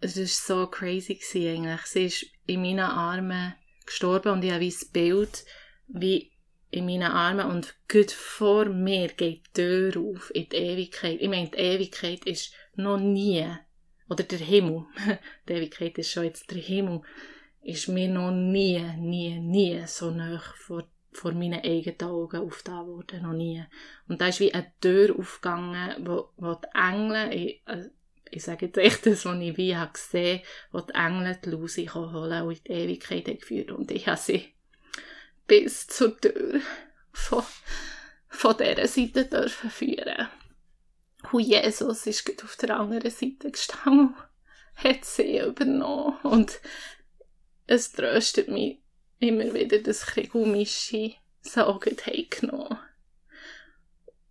[0.00, 1.86] es war so crazy gewesen, eigentlich.
[1.86, 5.44] Sie ist in meinen Armen gestorben und ich habe wie das Bild
[5.88, 6.32] wie
[6.70, 11.20] in meinen Armen und gut vor mir geht die Tür auf in die Ewigkeit.
[11.20, 13.46] Ich meine, die Ewigkeit ist noch nie,
[14.08, 14.84] oder der Himmel,
[15.48, 17.02] die Ewigkeit ist schon jetzt der Himmel,
[17.62, 23.22] ist mir noch nie, nie, nie so nah vor, vor meinen eigenen Augen aufgetan worden,
[23.22, 23.64] noch nie.
[24.08, 27.88] Und da ist wie eine Tür aufgegangen, wo, wo die Engel, ich, äh,
[28.30, 31.86] ich sage jetzt echt das, was ich wie habe gesehen, wo die Engel die Lucy
[31.86, 34.54] holen und in die Ewigkeit geführt und ich habe sie
[35.46, 36.60] bis zur Tür
[37.12, 37.42] von,
[38.28, 40.28] von dieser Seite dürfen führen.
[41.32, 44.14] Und Jesus ist auf der anderen Seite gestanden
[44.76, 46.60] hat sie übernommen und
[47.66, 48.80] es tröstet mich
[49.18, 51.96] immer wieder, dass Krieg und Mischi sagen
[52.30, 52.78] genommen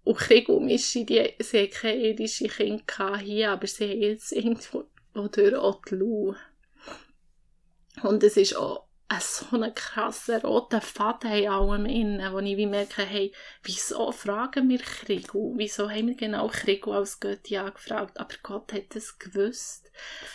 [0.05, 4.31] und Krieg und Mischi, die, sie haben keine irdische Kinder hier, aber sie haben jetzt
[4.31, 6.35] irgendwo durch auch die Lau.
[8.03, 12.57] Und es ist auch ein so einen krassen roten Faden in allem innen, wo ich
[12.57, 15.55] wie merke, hey, wieso fragen wir Krigu?
[15.57, 18.19] Wieso haben wir genau Krigu als Götti angefragt?
[18.19, 19.91] Aber Gott hat es gewusst.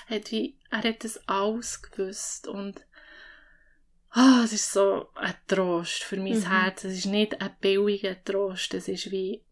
[0.08, 2.48] Er hat, wie, er hat es alles gewusst.
[2.48, 2.86] Und
[4.16, 6.48] oh, es ist so ein Trost für mein mhm.
[6.48, 6.84] Herz.
[6.84, 8.74] Es ist nicht ein billiger Trost.
[8.74, 9.42] Es ist wie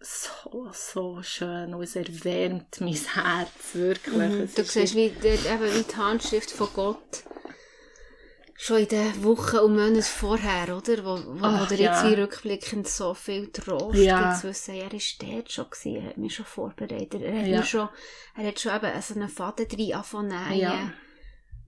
[0.00, 4.14] so, so schön und es erwärmt mein Herz, wirklich.
[4.14, 4.48] Mhm.
[4.54, 7.24] Du siehst wie, wie die Handschrift von Gott
[8.58, 11.04] schon in den Wochen und Monaten vorher, oder?
[11.04, 12.08] Wo, wo, Ach, wo der jetzt ja.
[12.08, 14.34] rückblickend so viel Trost ja.
[14.34, 17.62] zu wissen, er war dort schon gewesen, er hat mich schon vorbereitet, er hat, ja.
[17.62, 17.88] schon,
[18.36, 20.92] er hat schon eben so einen Faden drin angefangen ja.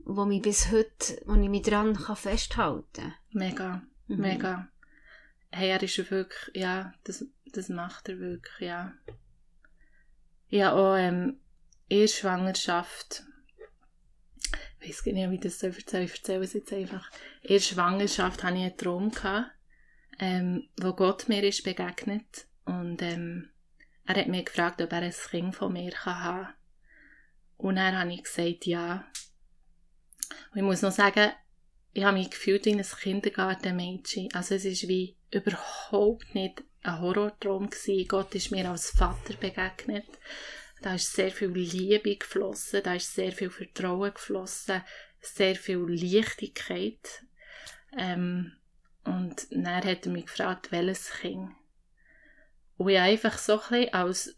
[0.09, 3.15] Wo mich bis heute, wo ich mich dran kann festhalten kann.
[3.31, 4.21] Mega, mhm.
[4.21, 4.69] mega.
[5.51, 8.93] Hey, er ist wirklich, ja, das, das macht er wirklich, ja.
[10.49, 11.39] Ja, auch ähm,
[11.89, 13.23] in der Schwangerschaft
[14.81, 16.05] ich weiß gar nicht, wie ich das erzähle.
[16.05, 17.11] Ich erzähle es jetzt einfach.
[17.43, 19.51] In der Schwangerschaft hatte ich einen Traum, gehabt,
[20.19, 23.51] ähm, wo Gott mir ist begegnet und ähm,
[24.07, 26.55] er hat mich gefragt, ob er ein Kind von mir kann haben kann.
[27.57, 29.05] Und dann habe ich gesagt, ja.
[30.51, 31.33] Und ich muss noch sagen,
[31.93, 34.33] ich habe mich gefühlt wie ein Kindergartenmädchen.
[34.33, 38.09] Also es ist wie überhaupt nicht ein Horrortraum gewesen.
[38.09, 40.07] Gott ist mir als Vater begegnet.
[40.81, 44.83] Da ist sehr viel Liebe geflossen, da ist sehr viel Vertrauen geflossen,
[45.21, 47.25] sehr viel Leichtigkeit.
[47.97, 48.53] Ähm,
[49.05, 51.51] und dann hat er mich gefragt, welches Kind.
[52.77, 54.38] Und ich einfach so ein bisschen als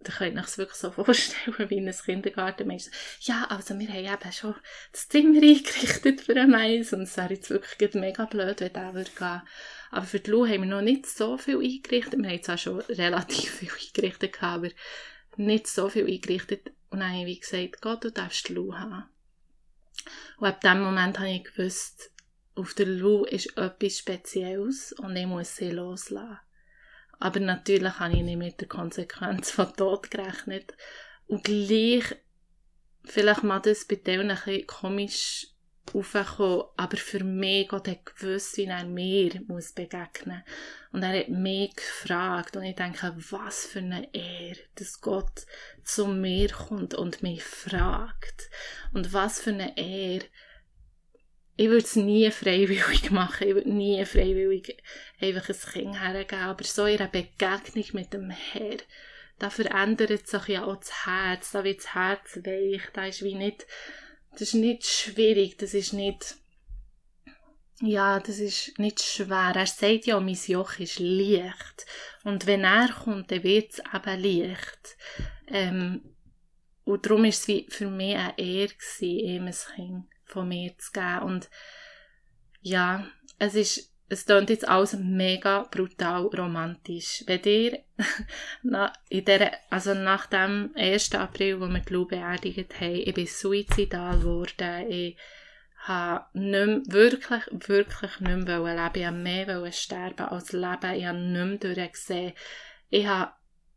[0.00, 2.86] da könnt ihr euch wirklich so vorstellen, wie ein Kindergartenmensch.
[3.20, 4.54] Ja, also wir haben eben schon
[4.92, 8.94] das Zimmer eingerichtet für einen Mais und es wäre jetzt wirklich mega blöd, wenn der
[8.94, 9.42] würde gehen.
[9.90, 12.20] Aber für die Lou haben wir noch nicht so viel eingerichtet.
[12.20, 14.68] Wir haben zwar schon relativ viel eingerichtet, aber
[15.36, 16.72] nicht so viel eingerichtet.
[16.90, 19.04] Und dann habe ich gesagt, Gott, du darfst die Lou haben.
[20.38, 22.12] Und ab dem Moment habe ich gewusst,
[22.54, 26.38] auf der Lou ist etwas Spezielles und ich muss sie loslassen.
[27.18, 30.74] Aber natürlich habe ich nicht mit der Konsequenz von Tod gerechnet.
[31.26, 32.16] Und gleich,
[33.04, 35.48] vielleicht mal das bei denen ein bisschen komisch
[35.94, 40.42] aufgekommen, aber für mich, Gott hat gewusst, wie er mir muss begegnen
[40.92, 45.46] Und er hat mich gefragt und ich denke, was für eine Ehre, dass Gott
[45.84, 48.50] zu mir kommt und mich fragt.
[48.92, 50.26] Und was für eine Ehre,
[51.56, 53.48] ich würde es nie freiwillig machen.
[53.48, 54.76] Ich würde nie freiwillig
[55.20, 56.42] einfach ein Kind hergeben.
[56.42, 58.76] Aber so in einer Begegnung mit dem Herr,
[59.38, 61.52] da verändert sich ja auch das Herz.
[61.52, 62.82] Da wird das Herz weich.
[62.92, 63.66] Da ist wie nicht,
[64.32, 65.56] das ist nicht schwierig.
[65.56, 66.36] Das ist nicht,
[67.80, 69.52] ja, das ist nicht schwer.
[69.54, 71.86] Er sagt ja, mein Joch ist leicht.
[72.22, 74.96] Und wenn er kommt, dann wird es eben leicht.
[75.48, 76.02] Ähm,
[76.84, 81.22] und darum war es für mich eine Ehre ihm ein Kind von mir zu geben.
[81.22, 81.50] Und
[82.60, 83.06] ja,
[83.38, 87.24] es ist, es klingt jetzt alles mega brutal romantisch.
[87.26, 87.78] Wenn ihr
[89.08, 91.14] in der, also nach dem 1.
[91.14, 95.16] April, wo wir die Lou beerdigt haben, ich bin suizidal geworden, ich
[95.86, 100.94] habe nicht mehr, wirklich, wirklich nicht mehr leben Ich wollte mehr sterben als leben.
[100.94, 102.32] Ich habe nicht mehr durchgesehen.
[102.90, 103.32] Ich habe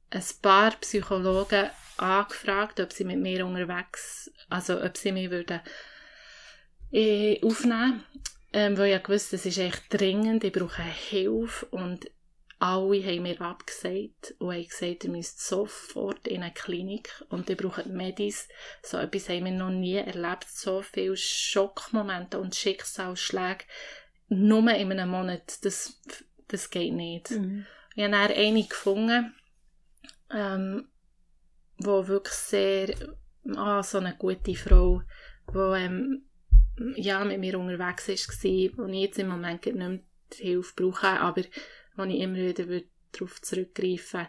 [0.10, 5.62] ein paar Psychologen angefragt, ob sie mit mir unterwegs, also ob sie mich würden
[6.92, 8.04] äh, aufnehmen,
[8.54, 12.10] ähm, weil ich wusste, es ist echt dringend, ich brauche Hilfe und
[12.60, 17.56] alle haben mir abgesagt und haben gesagt, ihr müsst sofort in eine Klinik und ihr
[17.56, 18.50] braucht Medis.
[18.84, 23.64] So etwas haben wir noch nie erlebt, so viele Schockmomente und Schicksalsschläge
[24.30, 26.00] nur in einem Monat, das,
[26.48, 27.32] das geht nicht.
[27.32, 27.66] Mhm.
[27.96, 29.36] Ich habe dann eine gefunden,
[30.32, 30.88] ähm,
[31.78, 32.96] wo wirklich sehr,
[33.56, 35.02] ah, so eine gute Frau,
[35.52, 36.29] die ähm,
[36.96, 38.16] ja, mit mir unterwegs war,
[38.78, 40.00] wo ich jetzt im Moment nicht mehr
[40.34, 41.44] Hilfe brauche, aber
[41.96, 44.28] wo ich immer wieder darauf zurückgreifen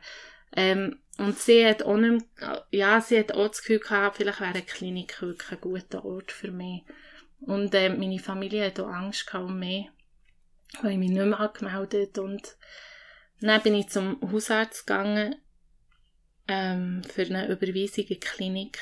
[0.56, 2.26] ähm, und sie hat auch nicht
[2.70, 6.32] ja, sie hat auch das Gefühl gehabt, vielleicht wäre eine Klinik wirklich ein guter Ort
[6.32, 6.82] für mich.
[7.40, 9.88] Und äh, meine Familie hat auch Angst gehabt um mich,
[10.82, 12.56] weil ich mich nicht mehr gemeldet und
[13.40, 15.36] dann bin ich zum Hausarzt gegangen
[16.48, 18.78] ähm, für eine Überweisung in die Klinik.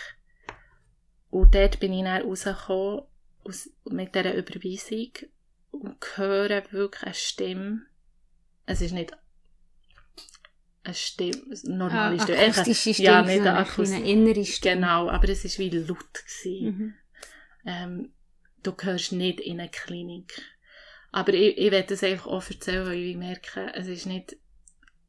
[1.30, 3.02] Und dort bin ich dann rausgekommen
[3.48, 5.12] aus, mit dieser Überweisung
[5.70, 7.82] und höre wirklich eine Stimme.
[8.66, 9.16] Es ist nicht
[10.84, 12.38] eine Stimme, eine normale ah, Stimme.
[12.38, 14.74] Akustische Stimme, ja, nicht eine, Akustische, eine innere Stimme.
[14.76, 16.24] Genau, aber es war wie laut.
[16.44, 16.94] Mhm.
[17.66, 18.12] Ähm,
[18.62, 20.40] du gehörst nicht in eine Klinik.
[21.10, 24.36] Aber ich, ich werde das einfach auch erzählen, weil ich merke, es ist nicht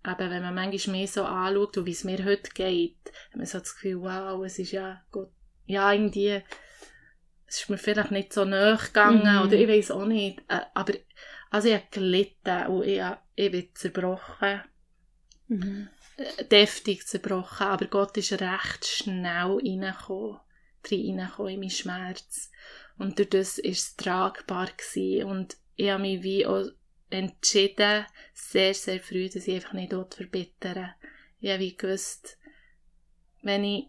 [0.06, 2.98] eben, wenn man manchmal mehr so anschaut, und wie es mir heute geht,
[3.30, 5.32] hat man so das Gefühl, wow, es ist ja, Gott,
[5.66, 6.42] ja, irgendwie,
[7.50, 9.42] es ist mir vielleicht nicht so nahe gegangen, mhm.
[9.42, 10.94] oder ich weiß auch nicht, aber,
[11.50, 13.02] also ich habe gelitten und ich,
[13.36, 14.62] ich bin zerbrochen,
[15.48, 15.90] mhm.
[16.18, 20.40] Äh, deftig zerbrochen, aber Gott ist recht schnell reingekommen,
[20.90, 22.52] reingekommen in meinen Schmerz.
[22.98, 25.26] Und durch das war es tragbar gewesen.
[25.26, 26.66] und ich habe mich wie auch
[27.10, 30.94] entschieden, sehr, sehr früh, dass ich einfach nicht verbittern
[31.40, 32.38] Ich habe gewusst,
[33.42, 33.88] wenn ich,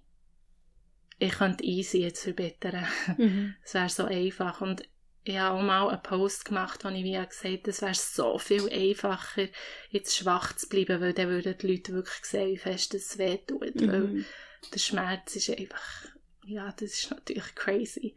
[1.20, 2.86] ich könnte easy jetzt verbittern.
[3.16, 3.54] Mhm.
[3.64, 4.60] Es wäre so einfach.
[4.60, 4.82] Und
[5.22, 8.38] ich habe auch mal einen Post gemacht, wo ich wie gesagt habe, es wäre so
[8.38, 9.48] viel einfacher,
[9.90, 13.36] jetzt schwach zu bleiben, weil dann würden die Leute wirklich sehen, wie fest es weh
[13.36, 13.74] tut.
[13.76, 13.92] Mhm.
[13.92, 14.24] Weil
[14.72, 16.06] der Schmerz ist einfach,
[16.46, 18.16] ja, das ist natürlich crazy.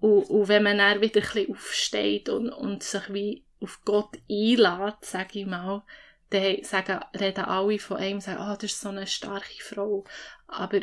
[0.00, 4.16] Und, und wenn man dann wieder ein bisschen aufsteht und, und sich wie auf Gott
[4.30, 5.84] einlädt, sage ich mal,
[6.30, 10.04] dann sagen, reden alle von einem, sagen, oh, das ist so eine starke Frau.
[10.48, 10.80] Aber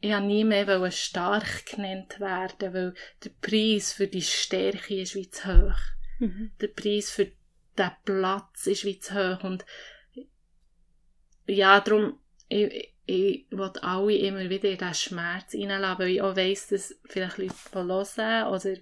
[0.00, 5.30] ich habe nie mehr stark genannt werden, weil der Preis für die Stärke ist wie
[5.30, 5.78] zu hoch.
[6.18, 6.52] Mhm.
[6.60, 7.32] Der Preis für
[7.78, 9.42] den Platz ist wie zu hoch.
[9.44, 9.64] Und
[11.46, 16.36] ja, darum, ich, ich will alle immer wieder in diesen Schmerz hineinlassen, weil ich auch
[16.36, 18.76] weiss, dass vielleicht Leute hören oder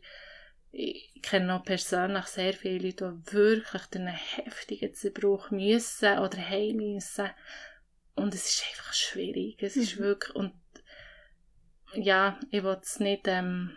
[0.76, 6.36] ich kenne noch persönlich sehr viele Leute, die wirklich durch einen heftigen Zerbruch müssen oder
[6.36, 7.30] heim müssen.
[8.16, 9.62] Und es ist einfach schwierig.
[9.62, 10.04] Es ist mhm.
[10.04, 10.52] wirklich, und
[11.96, 13.70] ja, ich will es nicht, ähm,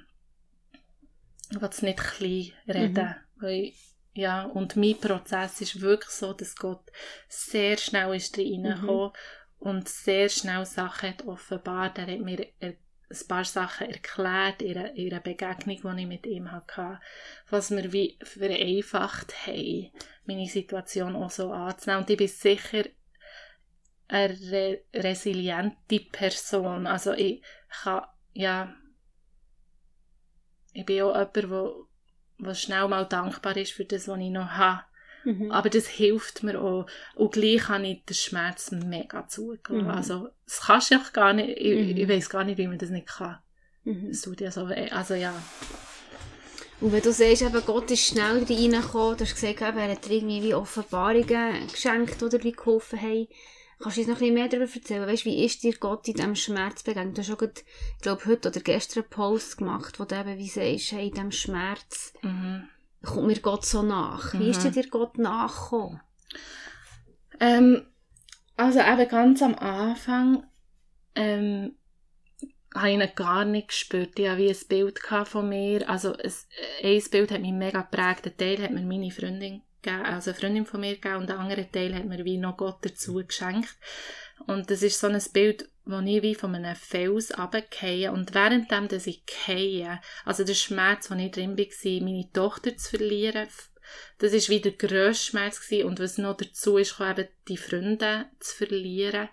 [1.52, 3.42] ich will nicht klein reden, mhm.
[3.42, 3.74] weil,
[4.14, 6.92] ja, und mein Prozess ist wirklich so, dass Gott
[7.28, 9.68] sehr schnell ist reingekommen mhm.
[9.68, 12.00] und sehr schnell Sachen hat offenbart.
[12.00, 12.78] Er hat mir ein
[13.28, 17.00] paar Sachen erklärt in einer, in einer Begegnung, die ich mit ihm hatte,
[17.50, 19.92] was mir wie vereinfacht haben,
[20.26, 22.04] meine Situation auch so anzunehmen.
[22.04, 22.84] Und ich bin sicher
[24.08, 26.88] eine re resiliente Person.
[26.88, 27.42] Also ich
[27.84, 28.74] kann, ja,
[30.74, 31.72] ich bin auch jemand, der,
[32.40, 34.84] der schnell mal dankbar ist für das, was ich noch habe.
[35.26, 35.52] Mhm.
[35.52, 36.86] Aber das hilft mir auch.
[37.16, 39.86] Und gleich habe ich den Schmerz mega zugelassen.
[39.86, 39.90] Mhm.
[39.90, 41.98] Also, das kannst du auch gar nicht, ich, mhm.
[41.98, 43.40] ich weiß gar nicht, wie man das nicht kann.
[43.84, 44.10] Mhm.
[44.10, 44.90] Das tut ja so weh.
[44.92, 45.34] Also, ja.
[46.80, 50.10] Und wenn du sagst, eben, Gott ist schnell reingekommen, du hast gesagt, eben, er hat
[50.10, 53.28] irgendwie wie Offenbarungen geschenkt oder wie geholfen haben.
[53.80, 55.08] Kannst du uns noch ein bisschen mehr darüber erzählen?
[55.08, 57.18] Weißt, wie ist dir Gott in diesem Schmerz begegnet?
[57.18, 57.62] Du hast auch, gerade,
[57.96, 61.14] ich glaube, heute oder gestern einen Post gemacht, wo du eben wie sagst, hey, in
[61.14, 62.68] diesem Schmerz, mhm
[63.08, 64.34] kommt mir Gott so nach?
[64.34, 64.50] Wie mhm.
[64.50, 66.02] ist dir Gott nachgekommen?
[67.40, 67.86] Ähm,
[68.56, 70.44] also eben ganz am Anfang
[71.16, 71.76] ähm,
[72.74, 74.18] habe ich ihn gar nicht gespürt.
[74.20, 75.90] Ich hatte wie ein Bild von mir.
[75.90, 76.34] Also ein,
[76.84, 78.26] ein Bild hat mich mega geprägt.
[78.26, 81.40] Ein Teil hat mir meine Freundin gegeben, also eine Freundin von mir gegeben und der
[81.40, 83.76] andere Teil hat mir wie noch Gott dazu geschenkt.
[84.46, 88.88] Und das ist so ein Bild, wo ich wie von einem Fels runtergehe und währenddem,
[88.88, 93.48] dass ich gehe, also der Schmerz, wo ich drin war, meine Tochter zu verlieren,
[94.20, 95.88] das war wieder der grösste Schmerz gewesen.
[95.88, 99.30] und was noch dazu ist, eben die Freunde zu verlieren,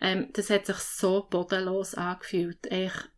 [0.00, 3.10] ähm, das hat sich so bodenlos angefühlt, echt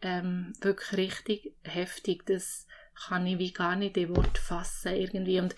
[0.00, 2.66] ähm, wirklich richtig heftig, das
[3.06, 5.54] kann ich wie gar nicht in Wort fassen irgendwie und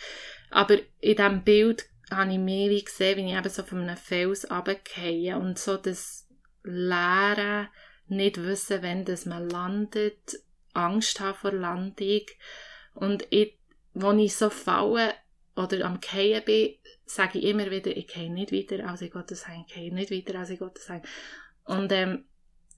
[0.51, 3.97] aber in diesem Bild habe ich mehr wie gesehen, wie ich eben so von einem
[3.97, 6.29] Fels runtergehe und so das
[6.63, 7.69] Leere,
[8.07, 10.39] nicht wissen, wenn das man landet,
[10.73, 12.23] Angst haben vor Landung.
[12.95, 13.59] Und ich,
[13.95, 15.15] wenn ich so falle
[15.57, 16.75] oder am Gehen bin,
[17.07, 20.11] sage ich immer wieder, ich gehe nicht weiter, als ich Gottes Heim, ich gehe nicht
[20.11, 21.03] weiter, als ich Gottes Heim.
[21.65, 22.25] Und, ähm,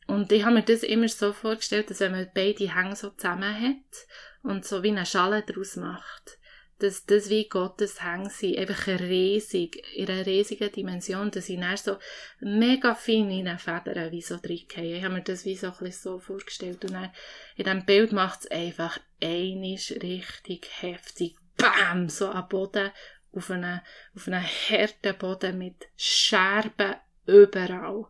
[0.06, 3.60] und ich habe mir das immer so vorgestellt, dass wenn man beide Hänge so zusammen
[3.60, 4.06] hat
[4.46, 6.38] und so wie eine Schale daraus macht,
[6.78, 11.76] dass das wie Gottes Hänge sind, einfach riesig, in einer riesigen Dimension, dass ich dann
[11.76, 11.96] so
[12.40, 14.96] mega feine Federn wie so reingehen.
[14.96, 17.10] Ich habe mir das wie so ein bisschen so vorgestellt und dann
[17.56, 22.90] in diesem Bild macht es einfach einisch richtig heftig, bam, so am Boden,
[23.32, 23.80] auf einen,
[24.14, 28.06] auf einen harten Boden mit Scherben überall.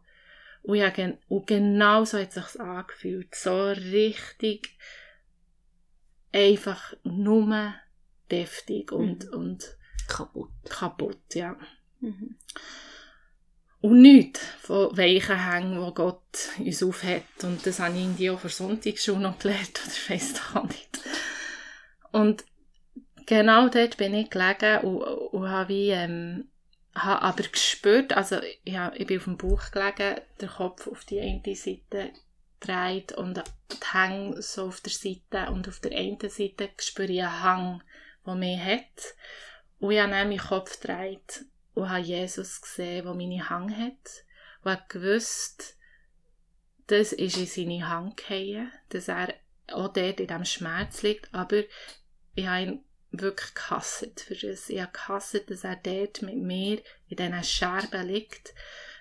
[0.62, 0.93] Und, ja,
[1.28, 3.34] und genau so hat es sich angefühlt.
[3.34, 4.76] So richtig
[6.33, 7.74] einfach nur
[8.31, 9.39] deftig und, mhm.
[9.39, 9.77] und
[10.09, 10.51] kaputt.
[10.68, 11.57] kaputt, ja.
[12.01, 12.37] Mhm.
[13.81, 17.22] Und nichts von weichen Hängen, die Gott uns aufhat.
[17.43, 20.64] Und das habe ich irgendwie auch für Sonntag schon noch gelernt, oder weiss ich auch
[20.64, 21.01] nicht.
[22.11, 22.45] Und
[23.27, 26.49] genau dort bin ich gelegen und, und habe wie, ähm,
[26.95, 31.20] habe aber gespürt, also ja, ich bin auf dem Bauch gelegen, der Kopf auf die
[31.20, 32.11] eine Seite
[32.61, 37.23] dreht und die Hänge so auf der Seite und auf der einen Seite spüre ich
[37.23, 37.83] einen Hang
[38.27, 39.15] der mich hat.
[39.79, 41.45] Und ich habe dann meinen Kopf gedreht
[41.75, 44.25] und habe Jesus gesehen, der meine Hang hat.
[44.63, 45.77] Und habe gewusst,
[46.89, 49.35] das ist in seine Hand gefallen, dass er
[49.69, 51.63] auch dort in diesem Schmerz liegt, aber
[52.35, 54.69] ich habe ihn wirklich gehasst für das.
[54.69, 58.55] Ich habe gehasst, dass er dort mit mir in diesen Scherben liegt,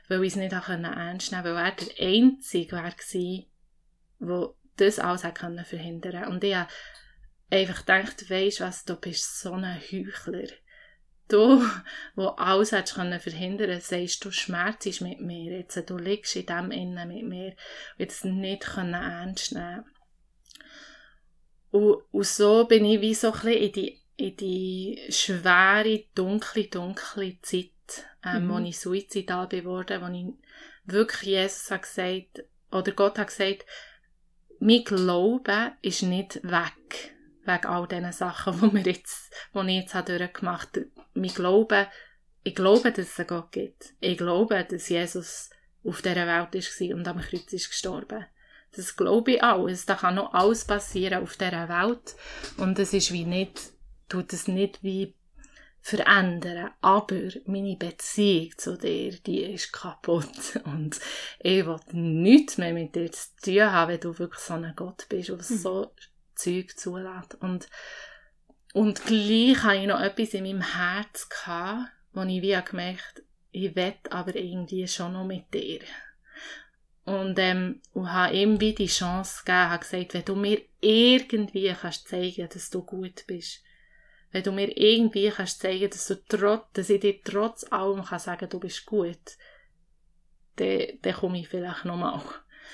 [0.08, 5.22] weil ich es nicht ernst nehmen konnte, weil er der Einzige war, der das alles
[5.68, 6.30] verhindern konnte.
[6.30, 6.70] Und ich habe
[7.49, 10.47] einfach denkt, weisst was, du bist so ein Heuchler.
[11.28, 11.64] Du,
[12.16, 16.70] wo alles hättest können verhindern, sagst du, schmerzst mit mir jetzt, du liegst in dem
[16.70, 17.56] innen mit mir, und
[17.97, 19.86] jetzt nicht können ernst nehmen.
[21.72, 26.68] Und, und so bin ich wie so ein bisschen in die, in die schwere, dunkle,
[26.68, 27.72] dunkle Zeit,
[28.25, 28.49] ähm, mhm.
[28.49, 30.33] wo ich suizidal geworden, wo ich
[30.86, 33.65] wirklich Jesus hat gesagt, oder Gott hat gesagt,
[34.59, 37.15] mein Glaube ist nicht weg
[37.45, 40.88] wegen all diesen Sachen, die, wir jetzt, die ich jetzt durchgemacht habe.
[41.13, 41.88] Mein Glaube,
[42.43, 43.93] ich glaube, dass es einen Gott gibt.
[43.99, 45.49] Ich glaube, dass Jesus
[45.83, 48.25] auf dieser Welt war und am Kreuz ist gestorben.
[48.75, 49.67] Das glaube ich auch.
[49.86, 52.15] Da kann noch alles passieren auf dieser Welt.
[52.57, 53.71] Und es ist wie nicht,
[54.09, 55.14] tut es nicht wie
[55.86, 56.71] verändern.
[56.81, 60.59] Aber meine Beziehung zu dir, die ist kaputt.
[60.65, 60.99] Und
[61.39, 65.05] ich will nichts mehr mit dir zu tun haben, wenn du wirklich so ein Gott
[65.09, 65.41] bist, der mhm.
[65.41, 65.91] so
[66.33, 67.36] Zeug zulässt.
[67.39, 67.69] Und,
[68.73, 73.21] und gleich hatte ich noch etwas in meinem Herz, gehabt, wo ich wie gemerkt
[73.51, 75.79] ich will aber irgendwie schon noch mit dir.
[77.05, 81.73] Und, ähm, und habe ihm wie die Chance gegeben, habe gesagt, wenn du mir irgendwie
[81.79, 83.61] kannst zeigen, dass du gut bist,
[84.36, 88.19] wenn du mir irgendwie kannst zeigen, dass du trotz, dass ich dir trotz allem kann
[88.19, 89.38] sagen, du bist gut,
[90.57, 92.21] dann, dann komme ich vielleicht nochmal.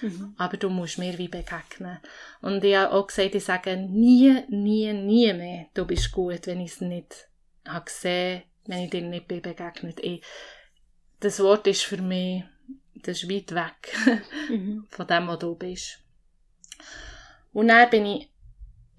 [0.01, 0.33] Mhm.
[0.39, 1.99] Aber du musst mir wie begegnen.
[2.41, 6.61] Und ich habe auch gesagt, ich sage nie, nie, nie mehr, du bist gut, wenn
[6.61, 7.29] ich es nicht
[7.67, 9.99] habe gesehen, wenn ich dir nicht bin begegnet.
[9.99, 10.23] Ich,
[11.19, 12.43] das Wort ist für mich,
[12.95, 13.95] das ist weit weg
[14.49, 14.87] mhm.
[14.89, 15.99] von dem, wo du bist.
[17.53, 18.30] Und dann bin ich,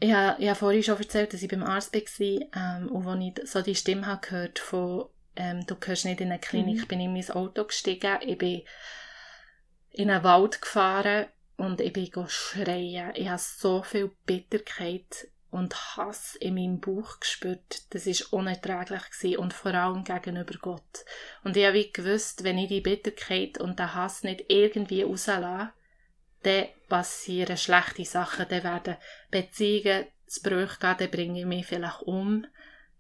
[0.03, 3.21] ich habe, ich habe vorhin schon erzählt, dass ich beim Arzt war, ähm, und als
[3.21, 6.87] ich so die Stimme habe gehört von, ähm, du gehörst nicht in eine Klinik, mhm.
[6.89, 8.63] bin ich in mein Auto gestiegen, ich bin
[9.91, 11.27] in einen Wald gefahren
[11.57, 13.13] und ich bin schreien.
[13.15, 17.95] Ich habe so viel Bitterkeit und Hass in meinem Bauch gespürt.
[17.95, 21.05] Das ist unerträglich gewesen und vor allem gegenüber Gott.
[21.45, 25.71] Und ich habe wie gewusst, wenn ich die Bitterkeit und den Hass nicht irgendwie rauslasse,
[26.43, 28.97] dann passieren schlechte Sachen, dann werden
[29.31, 32.47] Beziehungen zu Bruch gehen, dann bringe ich mich vielleicht um,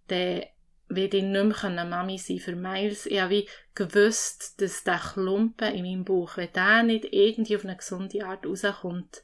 [0.09, 0.43] dann
[0.89, 3.07] werde ich nicht mehr Mami sein für Miles.
[3.07, 7.77] Ich habe gewusst, dass der Klumpen in meinem Bauch, wenn der nicht irgendwie auf eine
[7.77, 9.23] gesunde Art rauskommt,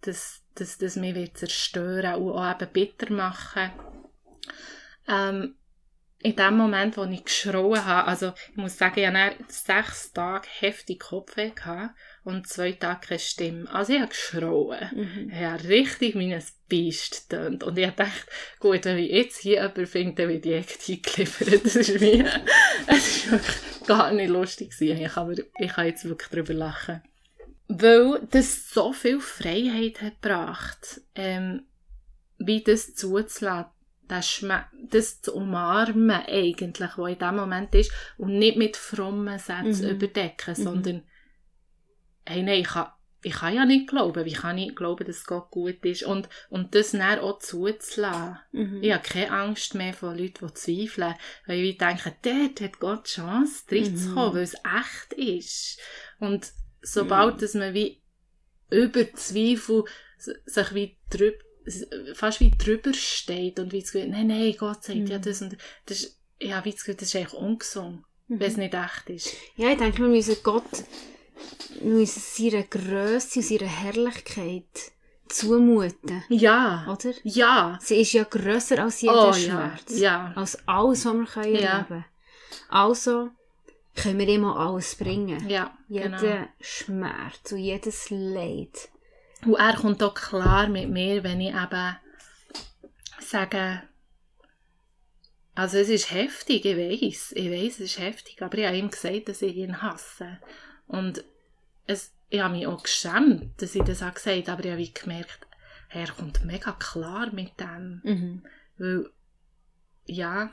[0.00, 3.70] dass, dass das mich wird zerstören und auch eben bitter machen.
[5.08, 5.54] Ähm,
[6.20, 10.48] in dem Moment, wo ich geschrauen habe, also ich muss sagen, ich hatte sechs Tage
[10.58, 11.94] heftig Kopfweh gehabt
[12.28, 13.70] und zwei Tage keine Stimme.
[13.72, 14.90] Also ich habe geschrauen.
[14.94, 15.30] Mhm.
[15.32, 17.64] Ich habe richtig ein Biest getönt.
[17.64, 18.26] Und ich habe gedacht,
[18.60, 20.54] gut, wenn ich jetzt hier jemanden finde, dann wird ich
[20.90, 21.64] eingeliefert.
[21.64, 22.30] Das ist mir,
[22.86, 25.10] es ist wirklich gar nicht lustig gewesen.
[25.14, 27.02] Aber ich kann jetzt wirklich darüber lachen.
[27.68, 31.62] Weil das so viel Freiheit hat gebracht, ähm,
[32.38, 33.70] wie das zuzulassen
[34.06, 34.42] das,
[34.90, 39.90] das zu umarmen eigentlich, was in dem Moment ist, und nicht mit frommen Sätzen Mhm.
[39.90, 40.62] überdecken, Mhm.
[40.62, 41.02] sondern
[42.28, 42.88] hey, nein, ich kann,
[43.22, 44.24] ich kann ja nicht glauben.
[44.24, 46.04] Wie kann ich glauben, dass Gott gut ist?
[46.04, 48.38] Und, und das dann auch zuzulassen.
[48.52, 48.82] Mhm.
[48.82, 51.14] Ich habe keine Angst mehr von Leuten, die zweifeln.
[51.46, 54.34] Weil ich denke, dort hat Gott die Chance, reinzukommen, Mhm.
[54.36, 55.80] weil es echt ist.
[56.20, 56.52] Und
[56.82, 58.00] sobald dass man wie
[58.70, 59.84] über Zweifel
[60.46, 61.38] sich wie drüber,
[62.14, 65.22] fast wie drüber steht und wie das Gefühl, nein, nein, Gott sagt ja Mhm.
[65.22, 65.56] das und
[65.86, 66.18] das ist,
[66.52, 68.40] habe wie das Gefühl, das ist eigentlich ungesund, Mhm.
[68.40, 69.34] wenn es nicht echt ist.
[69.56, 70.64] Ja, ich denke, wir müssen Gott,
[71.82, 74.92] müssen seiner Grösse und seiner Herrlichkeit
[75.28, 76.24] zumuten.
[76.28, 77.12] Ja, Oder?
[77.22, 79.98] ja, Sie ist ja grösser als jeder oh ja, Schmerz.
[79.98, 81.70] ja, Als alles, was wir können Ja.
[81.80, 82.04] erleben
[82.68, 83.30] Also
[83.94, 85.48] können wir auch alles bringen.
[85.48, 86.46] ja, Jeden genau.
[86.60, 88.88] Schmerz und jedes Leid.
[89.44, 91.96] Und er kommt auch klar mit mir, wenn ich eben
[93.20, 93.82] sage,
[95.54, 98.90] also es ist heftig, ich weiß, ich weiß, es ist heftig, aber ich habe ihm
[98.90, 100.38] gesagt, dass ich ihn hasse.
[100.88, 101.24] Und
[101.86, 105.00] es, ich habe mich auch geschämt, dass ich das auch gesagt habe, aber ich habe
[105.00, 105.46] gemerkt,
[105.90, 108.00] er kommt mega klar mit dem.
[108.04, 108.42] Mhm.
[108.76, 109.10] Weil,
[110.04, 110.50] ja,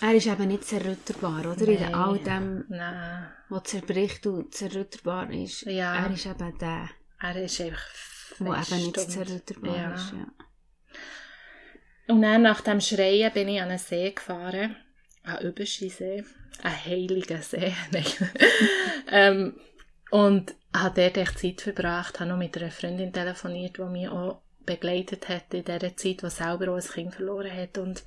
[0.00, 1.68] Er ist eben nicht zerrütterbar, oder?
[1.68, 1.94] In Nein.
[1.94, 5.62] all dem, nein, was zerbricht und zerrütterbar ist.
[5.62, 5.94] Ja.
[5.94, 6.88] Er ist eben der,
[7.20, 7.86] er ist einfach
[8.40, 9.94] der fest eben nicht zerrütterbar ja.
[9.94, 10.12] ist.
[10.12, 10.26] Ja.
[12.08, 14.76] Und dann nach dem Schreien bin ich an einen See gefahren,
[15.22, 16.24] an Überschisee,
[16.62, 17.72] ein heiliger See.
[19.14, 19.56] Ähm,
[20.10, 24.40] und habe dort echt Zeit verbracht, habe noch mit einer Freundin telefoniert, die mich auch
[24.64, 27.78] begleitet hat in dieser Zeit, die selber auch ein Kind verloren hat.
[27.78, 28.04] Und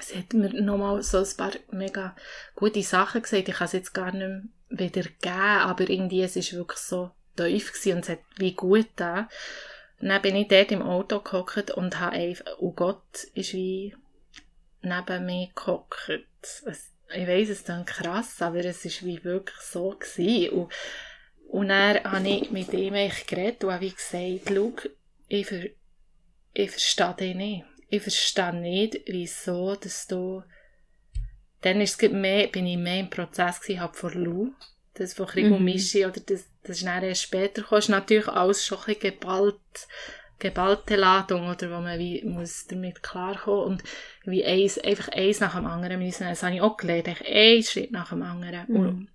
[0.00, 2.16] sie hat mir nochmal so ein paar mega
[2.56, 3.48] gute Sachen gesagt.
[3.48, 7.72] Ich kann es jetzt gar nicht mehr wiedergeben, aber irgendwie es ist wirklich so tief
[7.86, 9.28] und es hat wie gut da.
[10.00, 13.94] Dann bin ich dort im Auto gehockt und habe einfach, und Gott ist wie
[14.80, 16.26] neben mir gehockt.
[16.66, 20.50] Es, ich weiss, es dann krass, aber es ist wie wirklich so gewesen.
[20.50, 20.72] Und,
[21.48, 24.72] und dann habe ich mit ihm eigentlich geredet und habe wie gesagt, schau,
[25.28, 25.64] ich, ver,
[26.54, 27.64] ich verstehe dich nicht.
[27.88, 30.42] Ich verstehe nicht, wieso, dass du,
[31.60, 34.52] dann ist es mehr, bin ich mehr im Prozess gewesen, halt von Lou,
[34.94, 35.64] das von Krieg und Mhm.
[35.64, 39.00] Mischi, oder das, das ist dann erst später gekommen, ist natürlich alles schon ein bisschen
[39.00, 39.88] geballt,
[40.42, 43.82] geballte Ladung, oder wo man wie muss damit klarkommen und
[44.24, 47.62] wie eins, einfach eins nach dem anderen müssen, das habe ich auch gelernt, einfach ein
[47.62, 48.66] Schritt nach dem anderen.
[48.66, 49.08] Und, Mhm.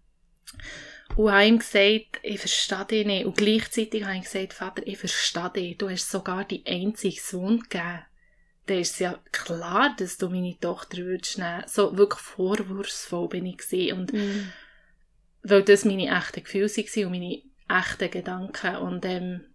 [1.16, 3.26] und habe ihm gesagt, ich verstehe dich nicht.
[3.26, 5.78] Und gleichzeitig habe ich gesagt, Vater, ich verstehe dich.
[5.78, 8.02] Du hast sogar die einzige Sohn gegeben.
[8.66, 11.64] Dann ist es ja klar, dass du meine Tochter würdest nehmen.
[11.68, 13.98] So wirklich vorwurfsvoll bin ich gewesen.
[14.00, 14.52] Und Mhm.
[15.44, 18.76] weil das meine echten Gefühle waren und meine echten Gedanken.
[18.78, 19.46] Und, ähm,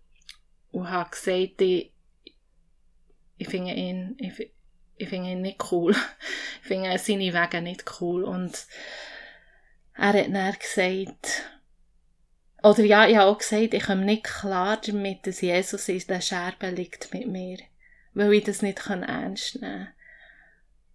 [0.73, 1.93] und habe gesagt, ich,
[3.37, 4.51] ich finde ihn, ich,
[4.97, 5.93] ich finde ihn nicht cool.
[6.63, 8.25] ich finde seine Wege nicht cool.
[8.25, 8.67] Und
[9.95, 11.45] er hat dann gesagt,
[12.63, 16.21] oder ja, ich habe auch gesagt, ich komme nicht klar damit, dass Jesus in der
[16.21, 17.59] Scherbe liegt mit mir.
[18.15, 19.95] Weil ich das nicht ernst nehmen kann.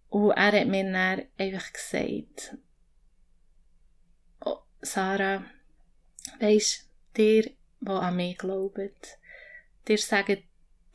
[0.08, 2.56] Und er hat mir dann einfach gesagt,
[4.40, 5.44] oh, Sarah,
[6.40, 7.50] weisst, dir,
[7.80, 8.90] die an mich glauben,
[9.88, 10.42] dir sagen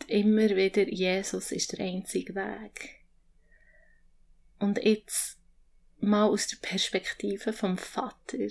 [0.07, 3.03] immer wieder, Jesus ist der einzige Weg.
[4.59, 5.37] Und jetzt
[5.99, 8.49] mal aus der Perspektive vom Vater,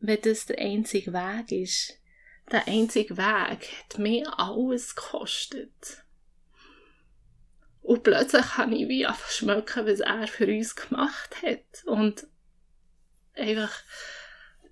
[0.00, 1.98] wenn das der einzige Weg ist,
[2.50, 6.04] der einzige Weg hat mir alles gekostet.
[7.82, 11.84] Und plötzlich kann ich wie einfach schmecken, was er für uns gemacht hat.
[11.84, 12.26] Und
[13.34, 13.82] einfach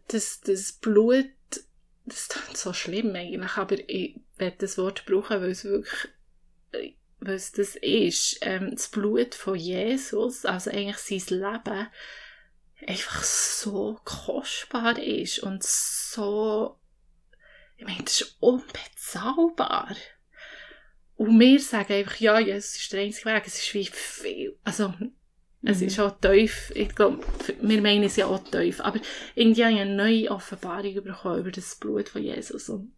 [0.09, 1.31] das, das Blut,
[2.11, 6.11] das ist so schlimm eigentlich, aber ich werde das Wort brauchen, weil es wirklich,
[6.73, 8.39] äh, weil es das ist.
[8.43, 11.89] Ähm, das Blut von Jesus, also eigentlich sein Leben,
[12.87, 16.79] einfach so kostbar ist und so,
[17.77, 19.97] ich meine, das ist unbezahlbar.
[21.17, 23.43] Und wir sagen einfach, ja, Jesus ist der einzige Weg.
[23.47, 24.95] Es ist wie viel, also,
[25.63, 25.87] es Mhm.
[25.87, 27.23] ist auch tief, ich glaube,
[27.61, 29.01] wir meinen es ja auch tief, aber
[29.35, 32.69] irgendwie habe ich eine neue Offenbarung bekommen über das Blut von Jesus.
[32.69, 32.93] Und,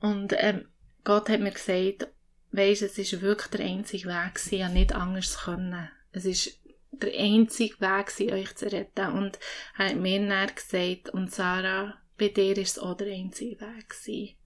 [0.00, 0.66] und ähm,
[1.04, 2.08] Gott hat mir gesagt,
[2.50, 5.88] weisst, es ist wirklich der einzige Weg gewesen, ich nicht anders können.
[6.12, 6.58] Es ist
[6.90, 9.12] der einzige Weg gewesen, euch zu retten.
[9.12, 9.38] Und
[9.78, 13.88] er hat mir dann gesagt, und Sarah, bei dir ist es auch der einzige Weg
[13.88, 14.36] gewesen.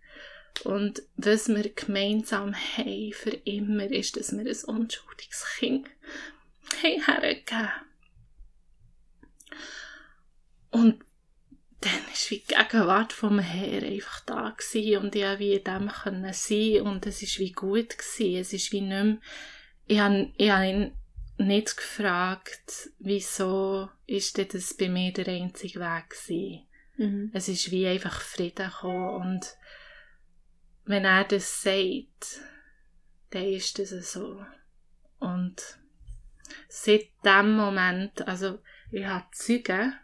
[0.65, 5.89] Und was wir gemeinsam haben für immer, ist, dass wir ein unschuldiges Kind
[6.75, 7.71] haben hergegeben.
[10.71, 11.05] Und
[11.81, 15.65] dann war wie die Gegenwart vom Herr einfach da gewesen und ich konnte wie in
[15.65, 18.41] dem können sein und es war wie gut gewesen.
[18.41, 19.19] Es ist wie nicht mehr,
[19.87, 20.93] ich habe ich hab ihn
[21.39, 26.67] nicht gefragt, wieso ist denn das bei mir der einzige Weg gewesen.
[26.97, 27.31] Mhm.
[27.35, 29.57] Es ist wie einfach Frieden gekommen und
[30.87, 32.41] wenn er das sagt,
[33.31, 34.41] dann ist das so.
[35.19, 35.79] Und
[36.69, 38.59] seit dem Moment, also
[38.91, 39.95] ich habe Zeugen,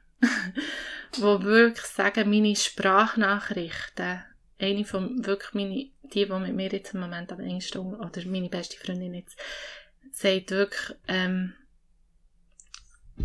[1.17, 4.23] die wirklich sagen, meine Sprachnachrichten,
[4.59, 8.49] eine von wirklich meine, die, die mit mir jetzt im Moment am engsten, oder meine
[8.49, 9.39] beste Freundin jetzt,
[10.13, 11.55] sagt wirklich, ähm,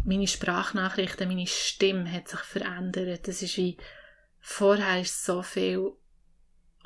[0.06, 3.28] meine Sprachnachrichten, meine Stimme hat sich verändert.
[3.28, 3.78] Das ist wie,
[4.40, 5.94] vorher ist so viel,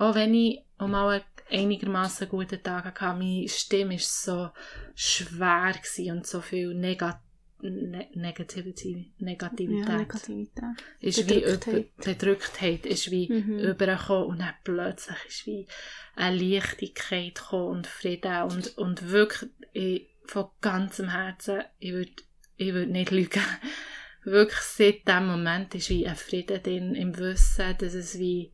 [0.02, 4.50] auch wenn ich auch mal einigermaßen guten Tag hatte, meine Stimme ist so
[4.96, 5.76] schwer
[6.12, 7.20] und so viel Negat
[7.62, 9.88] ne Negativity, Negativität.
[9.88, 10.64] Ja, Negativität.
[11.00, 11.76] Ist Bedrücktheit.
[11.76, 13.60] wie über, Bedrücktheit ist wie Mhm.
[13.60, 15.68] übergekommen und dann plötzlich ist wie
[16.16, 22.12] eine Leichtigkeit gekommen und Frieden und, und wirklich ich, von ganzem Herzen, ich würde
[22.58, 23.44] ich würd nicht lügen,
[24.24, 28.52] wirklich seit dem Moment ist wie ein Frieden drin im Wissen, dass es wie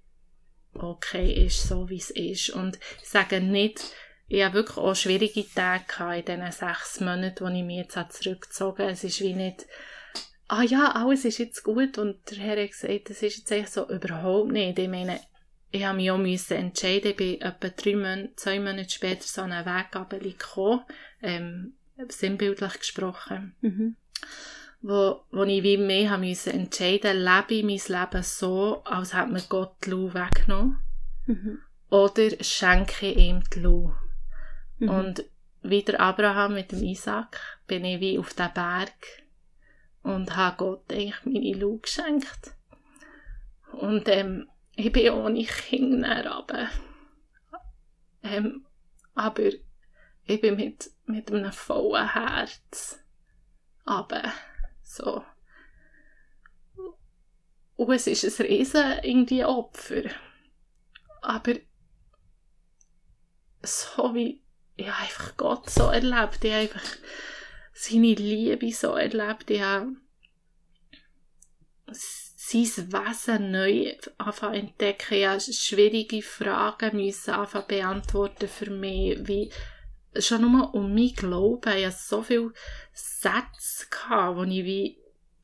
[0.73, 3.81] okay ist, so wie es ist und ich sage nicht,
[4.27, 8.83] ich habe wirklich auch schwierige Tage in diesen sechs Monaten, wo ich mich jetzt zurückgezogen
[8.83, 8.91] habe.
[8.91, 9.65] Es ist wie nicht,
[10.49, 13.69] ah ja, alles ist jetzt gut und der Herr hat gesagt, das ist jetzt eigentlich
[13.69, 14.79] so überhaupt nicht.
[14.79, 15.19] Ich meine,
[15.71, 19.41] ich habe mich auch müssen entscheiden, ich bin etwa drei Monate, zwei Monate später so
[19.41, 19.91] einen Weg
[20.37, 20.83] gekommen,
[21.21, 21.73] ähm,
[22.09, 23.95] sinnbildlich gesprochen, Mhm.
[24.81, 29.31] Wo, wo ich wie mehr habe müssen entscheiden, lebe ich mein Leben so, als hätte
[29.31, 30.79] mir Gott die Lau weggenommen,
[31.25, 31.59] Mhm.
[31.89, 33.93] oder schenke ich ihm die Lau.
[34.79, 34.89] Mhm.
[34.89, 35.25] Und
[35.61, 38.93] wie der Abraham mit dem Isaac bin ich wie auf den Berg
[40.03, 42.53] und habe Gott eigentlich meine Lau geschenkt.
[43.73, 46.69] Und ähm, ich bin ohne Kinder runter.
[48.23, 48.65] Ähm,
[49.15, 49.43] aber
[50.23, 53.03] ich bin mit, mit einem vollen Herz
[53.85, 54.31] runter.
[54.87, 55.23] So.
[57.75, 60.03] Und es ist ein riesen irgendwie Opfer.
[61.21, 61.53] Aber
[63.61, 64.41] so wie
[64.77, 66.85] ich einfach Gott so erlebt, ich einfach
[67.73, 69.61] seine Liebe so erlebt, ich
[71.89, 79.51] sein Wesen neu anfangen entdecken, ich musste schwierige Fragen müssen anfangen beantworten für mich, wie
[80.21, 82.53] schon nur um mich glauben, ich hatte so viele
[82.93, 84.97] Sätze, gehabt, wo ich wie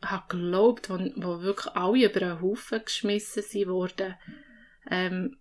[0.03, 4.15] habe geglaubt, wo, wo wirklich alle über einen Haufen geschmissen sind worden.
[4.89, 5.37] Ähm,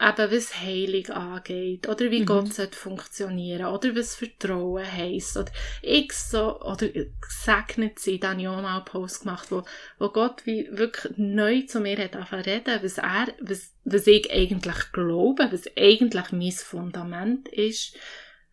[0.00, 2.26] eben was Heilung angeht, oder wie Mhm.
[2.26, 5.50] Gott sollte funktionieren, oder was Vertrauen heisst, oder
[5.82, 9.64] ich so, oder gesegnet sein, da habe ich auch mal einen Post gemacht, wo,
[9.98, 14.30] wo Gott wie wirklich neu zu mir hat angefangen reden, was er, was, was ich
[14.30, 17.96] eigentlich glaube, was eigentlich mein Fundament ist,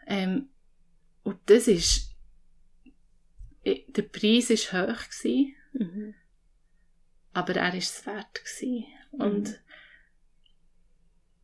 [0.06, 0.50] ähm,
[1.24, 2.12] und das ist,
[3.66, 6.14] der Preis war hoch gewesen, Mhm.
[7.34, 8.86] aber er war es wert gewesen.
[9.12, 9.56] Und Mhm.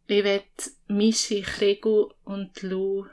[0.07, 0.43] ich will
[0.87, 3.07] Mischi, Krigu und Lou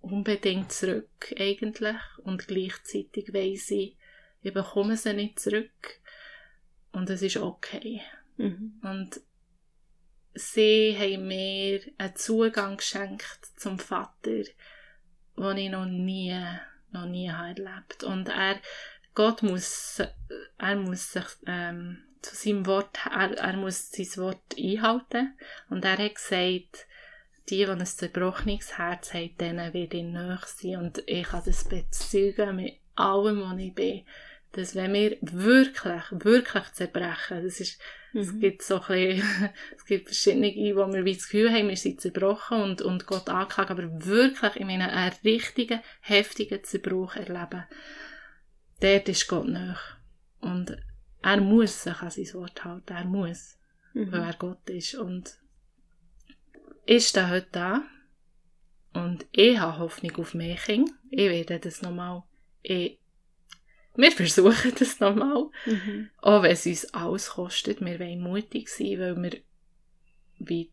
[0.00, 1.96] unbedingt zurück, eigentlich.
[2.24, 3.96] Und gleichzeitig weiss ich,
[4.42, 6.00] ich bekomme sie nicht zurück.
[6.92, 8.00] Und es ist okay.
[8.38, 8.80] Mhm.
[8.82, 9.20] Und
[10.34, 14.42] sie haben mir einen Zugang geschenkt zum Vater,
[15.36, 16.36] den ich noch nie,
[16.92, 18.04] noch nie habe erlebt.
[18.04, 18.56] Und er,
[19.14, 20.02] Gott muss,
[20.58, 25.34] er muss sich, ähm, zu seinem Wort, er, er muss sein Wort einhalten.
[25.68, 26.86] Und er hat gesagt,
[27.48, 30.76] die, die ein zerbrochenes Herz haben, denen wird ich nahe sein.
[30.76, 34.04] Und ich kann das bezeugen mit allem, was ich bin.
[34.52, 37.80] Dass wenn wir wirklich, wirklich zerbrechen, das ist,
[38.12, 38.40] es Mhm.
[38.40, 42.00] gibt so ein bisschen, es gibt verschiedene, wo wir wie das Gefühl haben, wir sind
[42.00, 47.64] zerbrochen und, und Gott angeklagt, aber wirklich, ich meine, einen richtigen, heftigen Zerbruch erleben.
[48.80, 49.76] Dort ist Gott nahe.
[50.40, 50.76] Und
[51.22, 53.56] er muss sich an sein Wort halten, er muss,
[53.92, 54.12] Mhm.
[54.12, 54.94] weil er Gott ist.
[54.94, 55.36] Und
[56.86, 57.82] ich stehe heute da
[58.94, 60.92] und ich habe Hoffnung auf mehr Kinder.
[61.10, 62.22] Ich werde das nochmal,
[62.62, 62.99] ich,
[64.00, 65.48] wir versuchen das nochmal.
[65.66, 66.10] Mhm.
[66.18, 69.40] Auch wenn es uns alles kostet, wir wollen mutig sein, weil wir
[70.38, 70.72] wie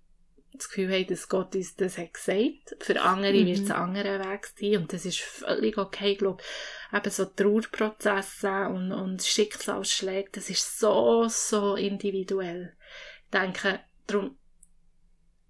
[0.53, 2.75] das Gefühl haben, dass Gott uns das hat gesagt.
[2.79, 3.45] Für andere Mhm.
[3.45, 6.13] wird es ein anderer Weg sein und das ist völlig okay.
[6.13, 6.43] Ich glaube,
[6.93, 12.75] eben so Trauerprozesse und, und Schicksalsschläge, das ist so, so individuell.
[13.25, 14.37] Ich denke, darum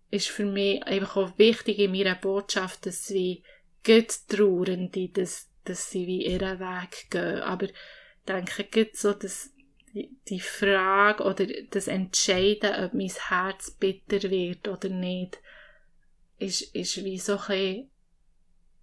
[0.10, 3.44] ist für mich einfach auch wichtig in meiner Botschaft, dass wie
[3.86, 7.42] gut Trauernde, dass, dass sie wie ihren Weg gehen.
[7.42, 7.74] Aber ich
[8.28, 9.52] denke, gut so, dass
[10.30, 15.40] die, Frage oder das Entscheiden, ob mein Herz bitter wird oder nicht,
[16.38, 17.90] ist, ist wie so ein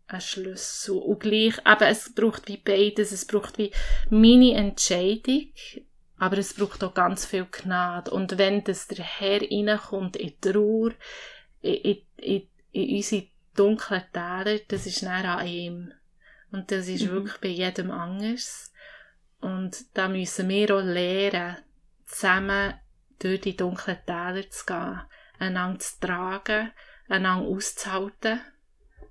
[0.06, 0.98] ein Schlüssel.
[0.98, 3.12] Und gleich, eben, es braucht wie beides.
[3.12, 3.70] Es braucht wie
[4.10, 5.48] meine Entscheidung,
[6.18, 8.10] aber es braucht auch ganz viel Gnade.
[8.10, 10.92] Und wenn das der Herr reinkommt in die Trauer,
[11.62, 13.26] in, in, in, in unsere
[13.56, 15.92] dunklen Täler, das ist näher an ihm.
[16.54, 17.10] Und das ist mhm.
[17.10, 18.72] wirklich bei jedem anders.
[19.40, 21.56] Und da müssen wir auch lernen,
[22.06, 22.74] zusammen
[23.18, 25.00] durch die dunklen Täler zu gehen,
[25.40, 26.70] einander zu tragen,
[27.08, 28.40] einander auszuhalten,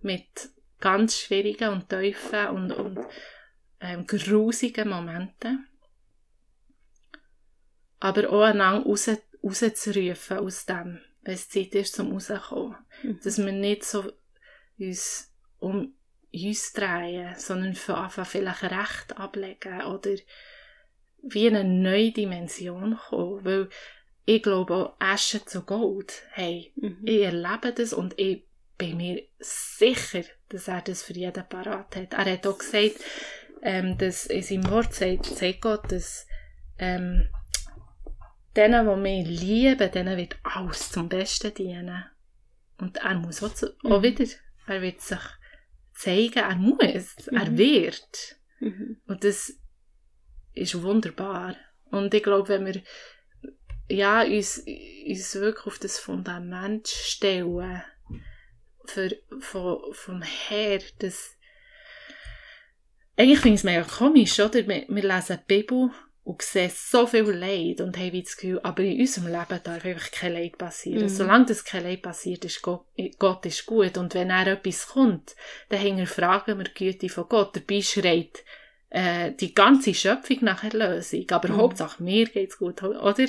[0.02, 3.00] mit ganz schwierigen und tiefen und, und
[3.82, 5.68] ähm, grusigen Momenten.
[8.00, 9.10] Aber auch einander raus,
[9.44, 12.78] rauszurufen aus dem, wenn es Zeit ist, zum rauszukommen.
[13.04, 13.20] Mhm.
[13.22, 14.14] Dass wir nicht so
[14.80, 15.30] uns
[15.60, 15.94] um
[16.34, 20.12] uns drehen, sondern für einfach vielleicht Recht ablegen oder
[21.22, 23.46] wie eine neue Dimension kommen.
[23.46, 23.70] Weil
[24.26, 26.24] ich glaube auch Asche zu Gold.
[26.32, 27.02] Hey, mhm.
[27.06, 28.46] ich erlebe das und ich
[28.78, 32.14] bin mir sicher, dass er das für jeden parat hat.
[32.14, 32.96] Er hat auch gesagt,
[33.62, 36.28] ähm, dass in seinem Wort sagt, sagt Gott, dass
[36.80, 37.30] ähm,
[38.56, 42.06] denen, die mich lieben, denen wird alles zum Besten dienen.
[42.80, 43.92] Und er muss auch, zu, mhm.
[43.92, 44.26] auch wieder,
[44.68, 45.20] er wird sich
[45.94, 47.38] zeigen, er muss, mhm.
[47.38, 48.38] er wird.
[48.60, 49.02] Mhm.
[49.08, 49.54] Und das
[50.54, 51.56] ist wunderbar.
[51.92, 52.82] Und ich glaube, wenn wir
[53.90, 54.64] ja, uns,
[55.08, 57.84] uns wirklich auf das Fundament stellen,
[58.86, 61.38] für, von, vom Herr, das
[63.16, 64.68] eigentlich finde ich es mega komisch, oder?
[64.68, 65.92] Wir, wir lesen die Bibel
[66.24, 70.12] und sehen so viel Leid und haben das Gefühl, aber in unserem Leben darf einfach
[70.12, 71.04] kein Leid passieren.
[71.04, 71.10] Mhm.
[71.10, 72.86] Solange das kein Leid passiert, ist Gott,
[73.20, 73.98] Gott ist gut.
[73.98, 75.36] Und wenn er etwas kommt,
[75.68, 77.56] dann hinterfragen wir die Güte von Gott.
[77.58, 78.44] Dabei schreit
[78.90, 81.26] äh, die ganze Schöpfung nach Erlösung.
[81.30, 81.58] Aber mhm.
[81.58, 83.26] Hauptsache mir geht's gut, oder?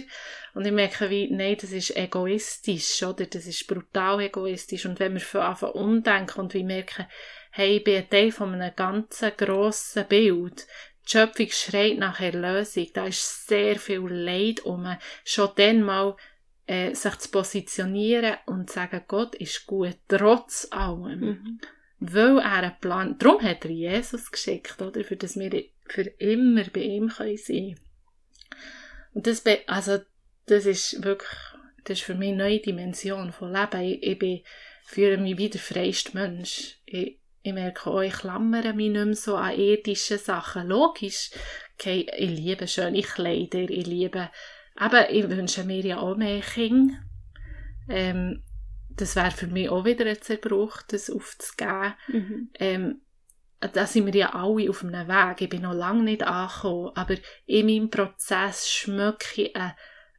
[0.55, 3.27] Und ich merke wie, nein, das ist egoistisch, oder?
[3.27, 4.87] Das ist brutal egoistisch.
[4.87, 7.07] Und wenn wir von Anfang umdenken und wir merken,
[7.51, 10.67] hey, ich bin ein Teil von einem ganzen grossen Bild,
[11.07, 16.17] die Schöpfung schreit nach Erlösung, da ist sehr viel Leid um, schon dann mal
[16.67, 21.21] äh, sich zu positionieren und zu sagen, Gott ist gut, trotz allem.
[21.21, 21.61] Mhm.
[22.01, 25.05] Weil er einen Plan, darum hat er Jesus geschickt, oder?
[25.05, 27.79] Für das wir für immer bei ihm können sein
[29.13, 29.99] Und das, also,
[30.47, 31.31] das ist wirklich,
[31.85, 33.81] das ist für mich eine neue Dimension von Leben.
[33.83, 34.41] Ich, ich bin,
[34.85, 36.79] fühle mich wie der freiste Mensch.
[36.87, 40.67] Ich, ich merke auch, ich klammere mich nicht mehr so an irdischen Sachen.
[40.67, 41.31] Logisch,
[41.75, 44.31] okay, ich liebe schöne Kleider, ich liebe,
[44.77, 46.95] aber ich wünsche mir ja auch mehr Kinder.
[47.91, 48.43] Ähm,
[48.89, 51.93] das wäre für mich auch wieder ein Zerbruch, das aufzugeben.
[52.09, 52.51] Mhm.
[52.59, 53.01] Ähm,
[53.61, 55.43] da sind wir ja alle auf einem Weg.
[55.43, 59.77] Ich bin noch lange nicht angekommen, aber in meinem Prozess schmecke ich eine,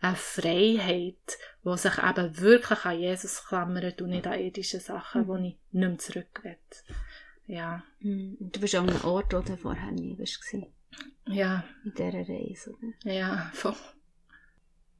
[0.07, 5.27] eine Freiheit, die sich eben wirklich an Jesus klammert und nicht an irdische Sachen, mhm.
[5.27, 6.57] wo ich nicht mehr zurück will.
[7.47, 7.83] Ja.
[7.99, 8.37] Mhm.
[8.39, 10.41] Du bist an einem Ort, wo du vorher nie warst.
[11.27, 11.63] Ja.
[11.83, 13.11] In dieser Reise, oder?
[13.11, 13.75] Ja, voll.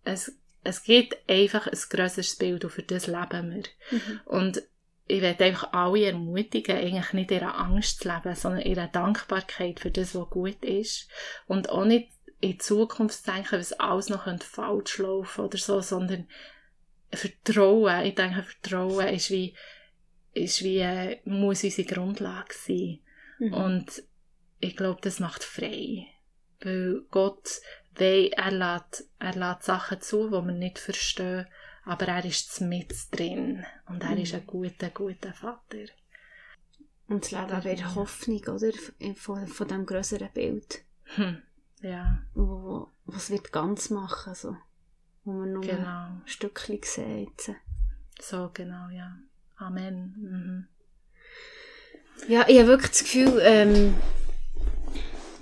[0.04, 0.32] Es,
[0.64, 3.64] es gibt einfach ein grösseres Bild und für das leben wir.
[3.92, 4.20] Mhm.
[4.26, 4.64] Und
[5.08, 8.88] ich werde einfach alle ermutigen, eigentlich nicht in ihrer Angst zu leben, sondern in ihrer
[8.88, 11.08] Dankbarkeit für das, was gut ist.
[11.46, 12.10] Und auch nicht
[12.42, 16.28] in Zukunft zu denken, was alles noch falsch laufen oder so, sondern
[17.12, 18.06] Vertrauen.
[18.06, 19.56] Ich denke, Vertrauen ist wie,
[20.34, 23.00] ist wie, äh, muss unsere Grundlage sein.
[23.40, 23.54] Mhm.
[23.54, 24.04] Und
[24.60, 26.08] ich glaube, das macht frei.
[26.62, 27.62] Weil Gott,
[27.96, 31.48] weil er lässt, er lässt Sachen zu, die wir nicht verstehen,
[31.84, 33.66] aber er ist mit drin.
[33.88, 34.18] Und er mhm.
[34.18, 35.86] ist ein guter, guter Vater.
[37.08, 38.72] Und das Leben wäre Hoffnung, oder?
[39.16, 40.84] Von, von diesem grösseren Bild.
[41.16, 41.44] Hm.
[41.86, 42.18] Ja.
[42.34, 44.58] Wo, was wird ganz machen, so.
[45.24, 46.08] Wo man nur genau.
[46.08, 47.56] ein Stückchen sieht.
[48.20, 49.16] So, genau, ja.
[49.58, 50.16] Amen.
[50.18, 50.68] Mhm.
[52.28, 53.94] Ja, ich habe wirklich das Gefühl, ähm,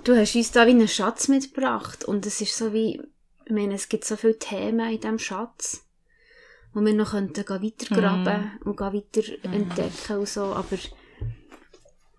[0.04, 3.00] du hast uns da wie einen Schatz mitgebracht und es ist so wie,
[3.46, 5.86] ich meine, es gibt so viele Themen in diesem Schatz,
[6.74, 8.68] wo wir noch könnten weitergraben mm.
[8.68, 9.52] und weiter mm.
[9.52, 10.76] entdecken und so, aber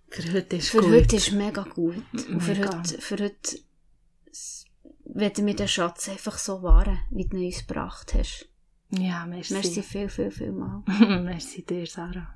[0.10, 0.92] für heute ist für gut.
[0.92, 2.04] heute ist mega gut.
[2.14, 3.60] Und für heute, für heute
[5.06, 8.50] werden wir den Schatz einfach so wahren, wie du uns gebracht hast.
[8.92, 9.54] Ja, merci.
[9.54, 10.84] Merci viel, viel, viel mal.
[11.24, 12.36] merci dir, Sarah.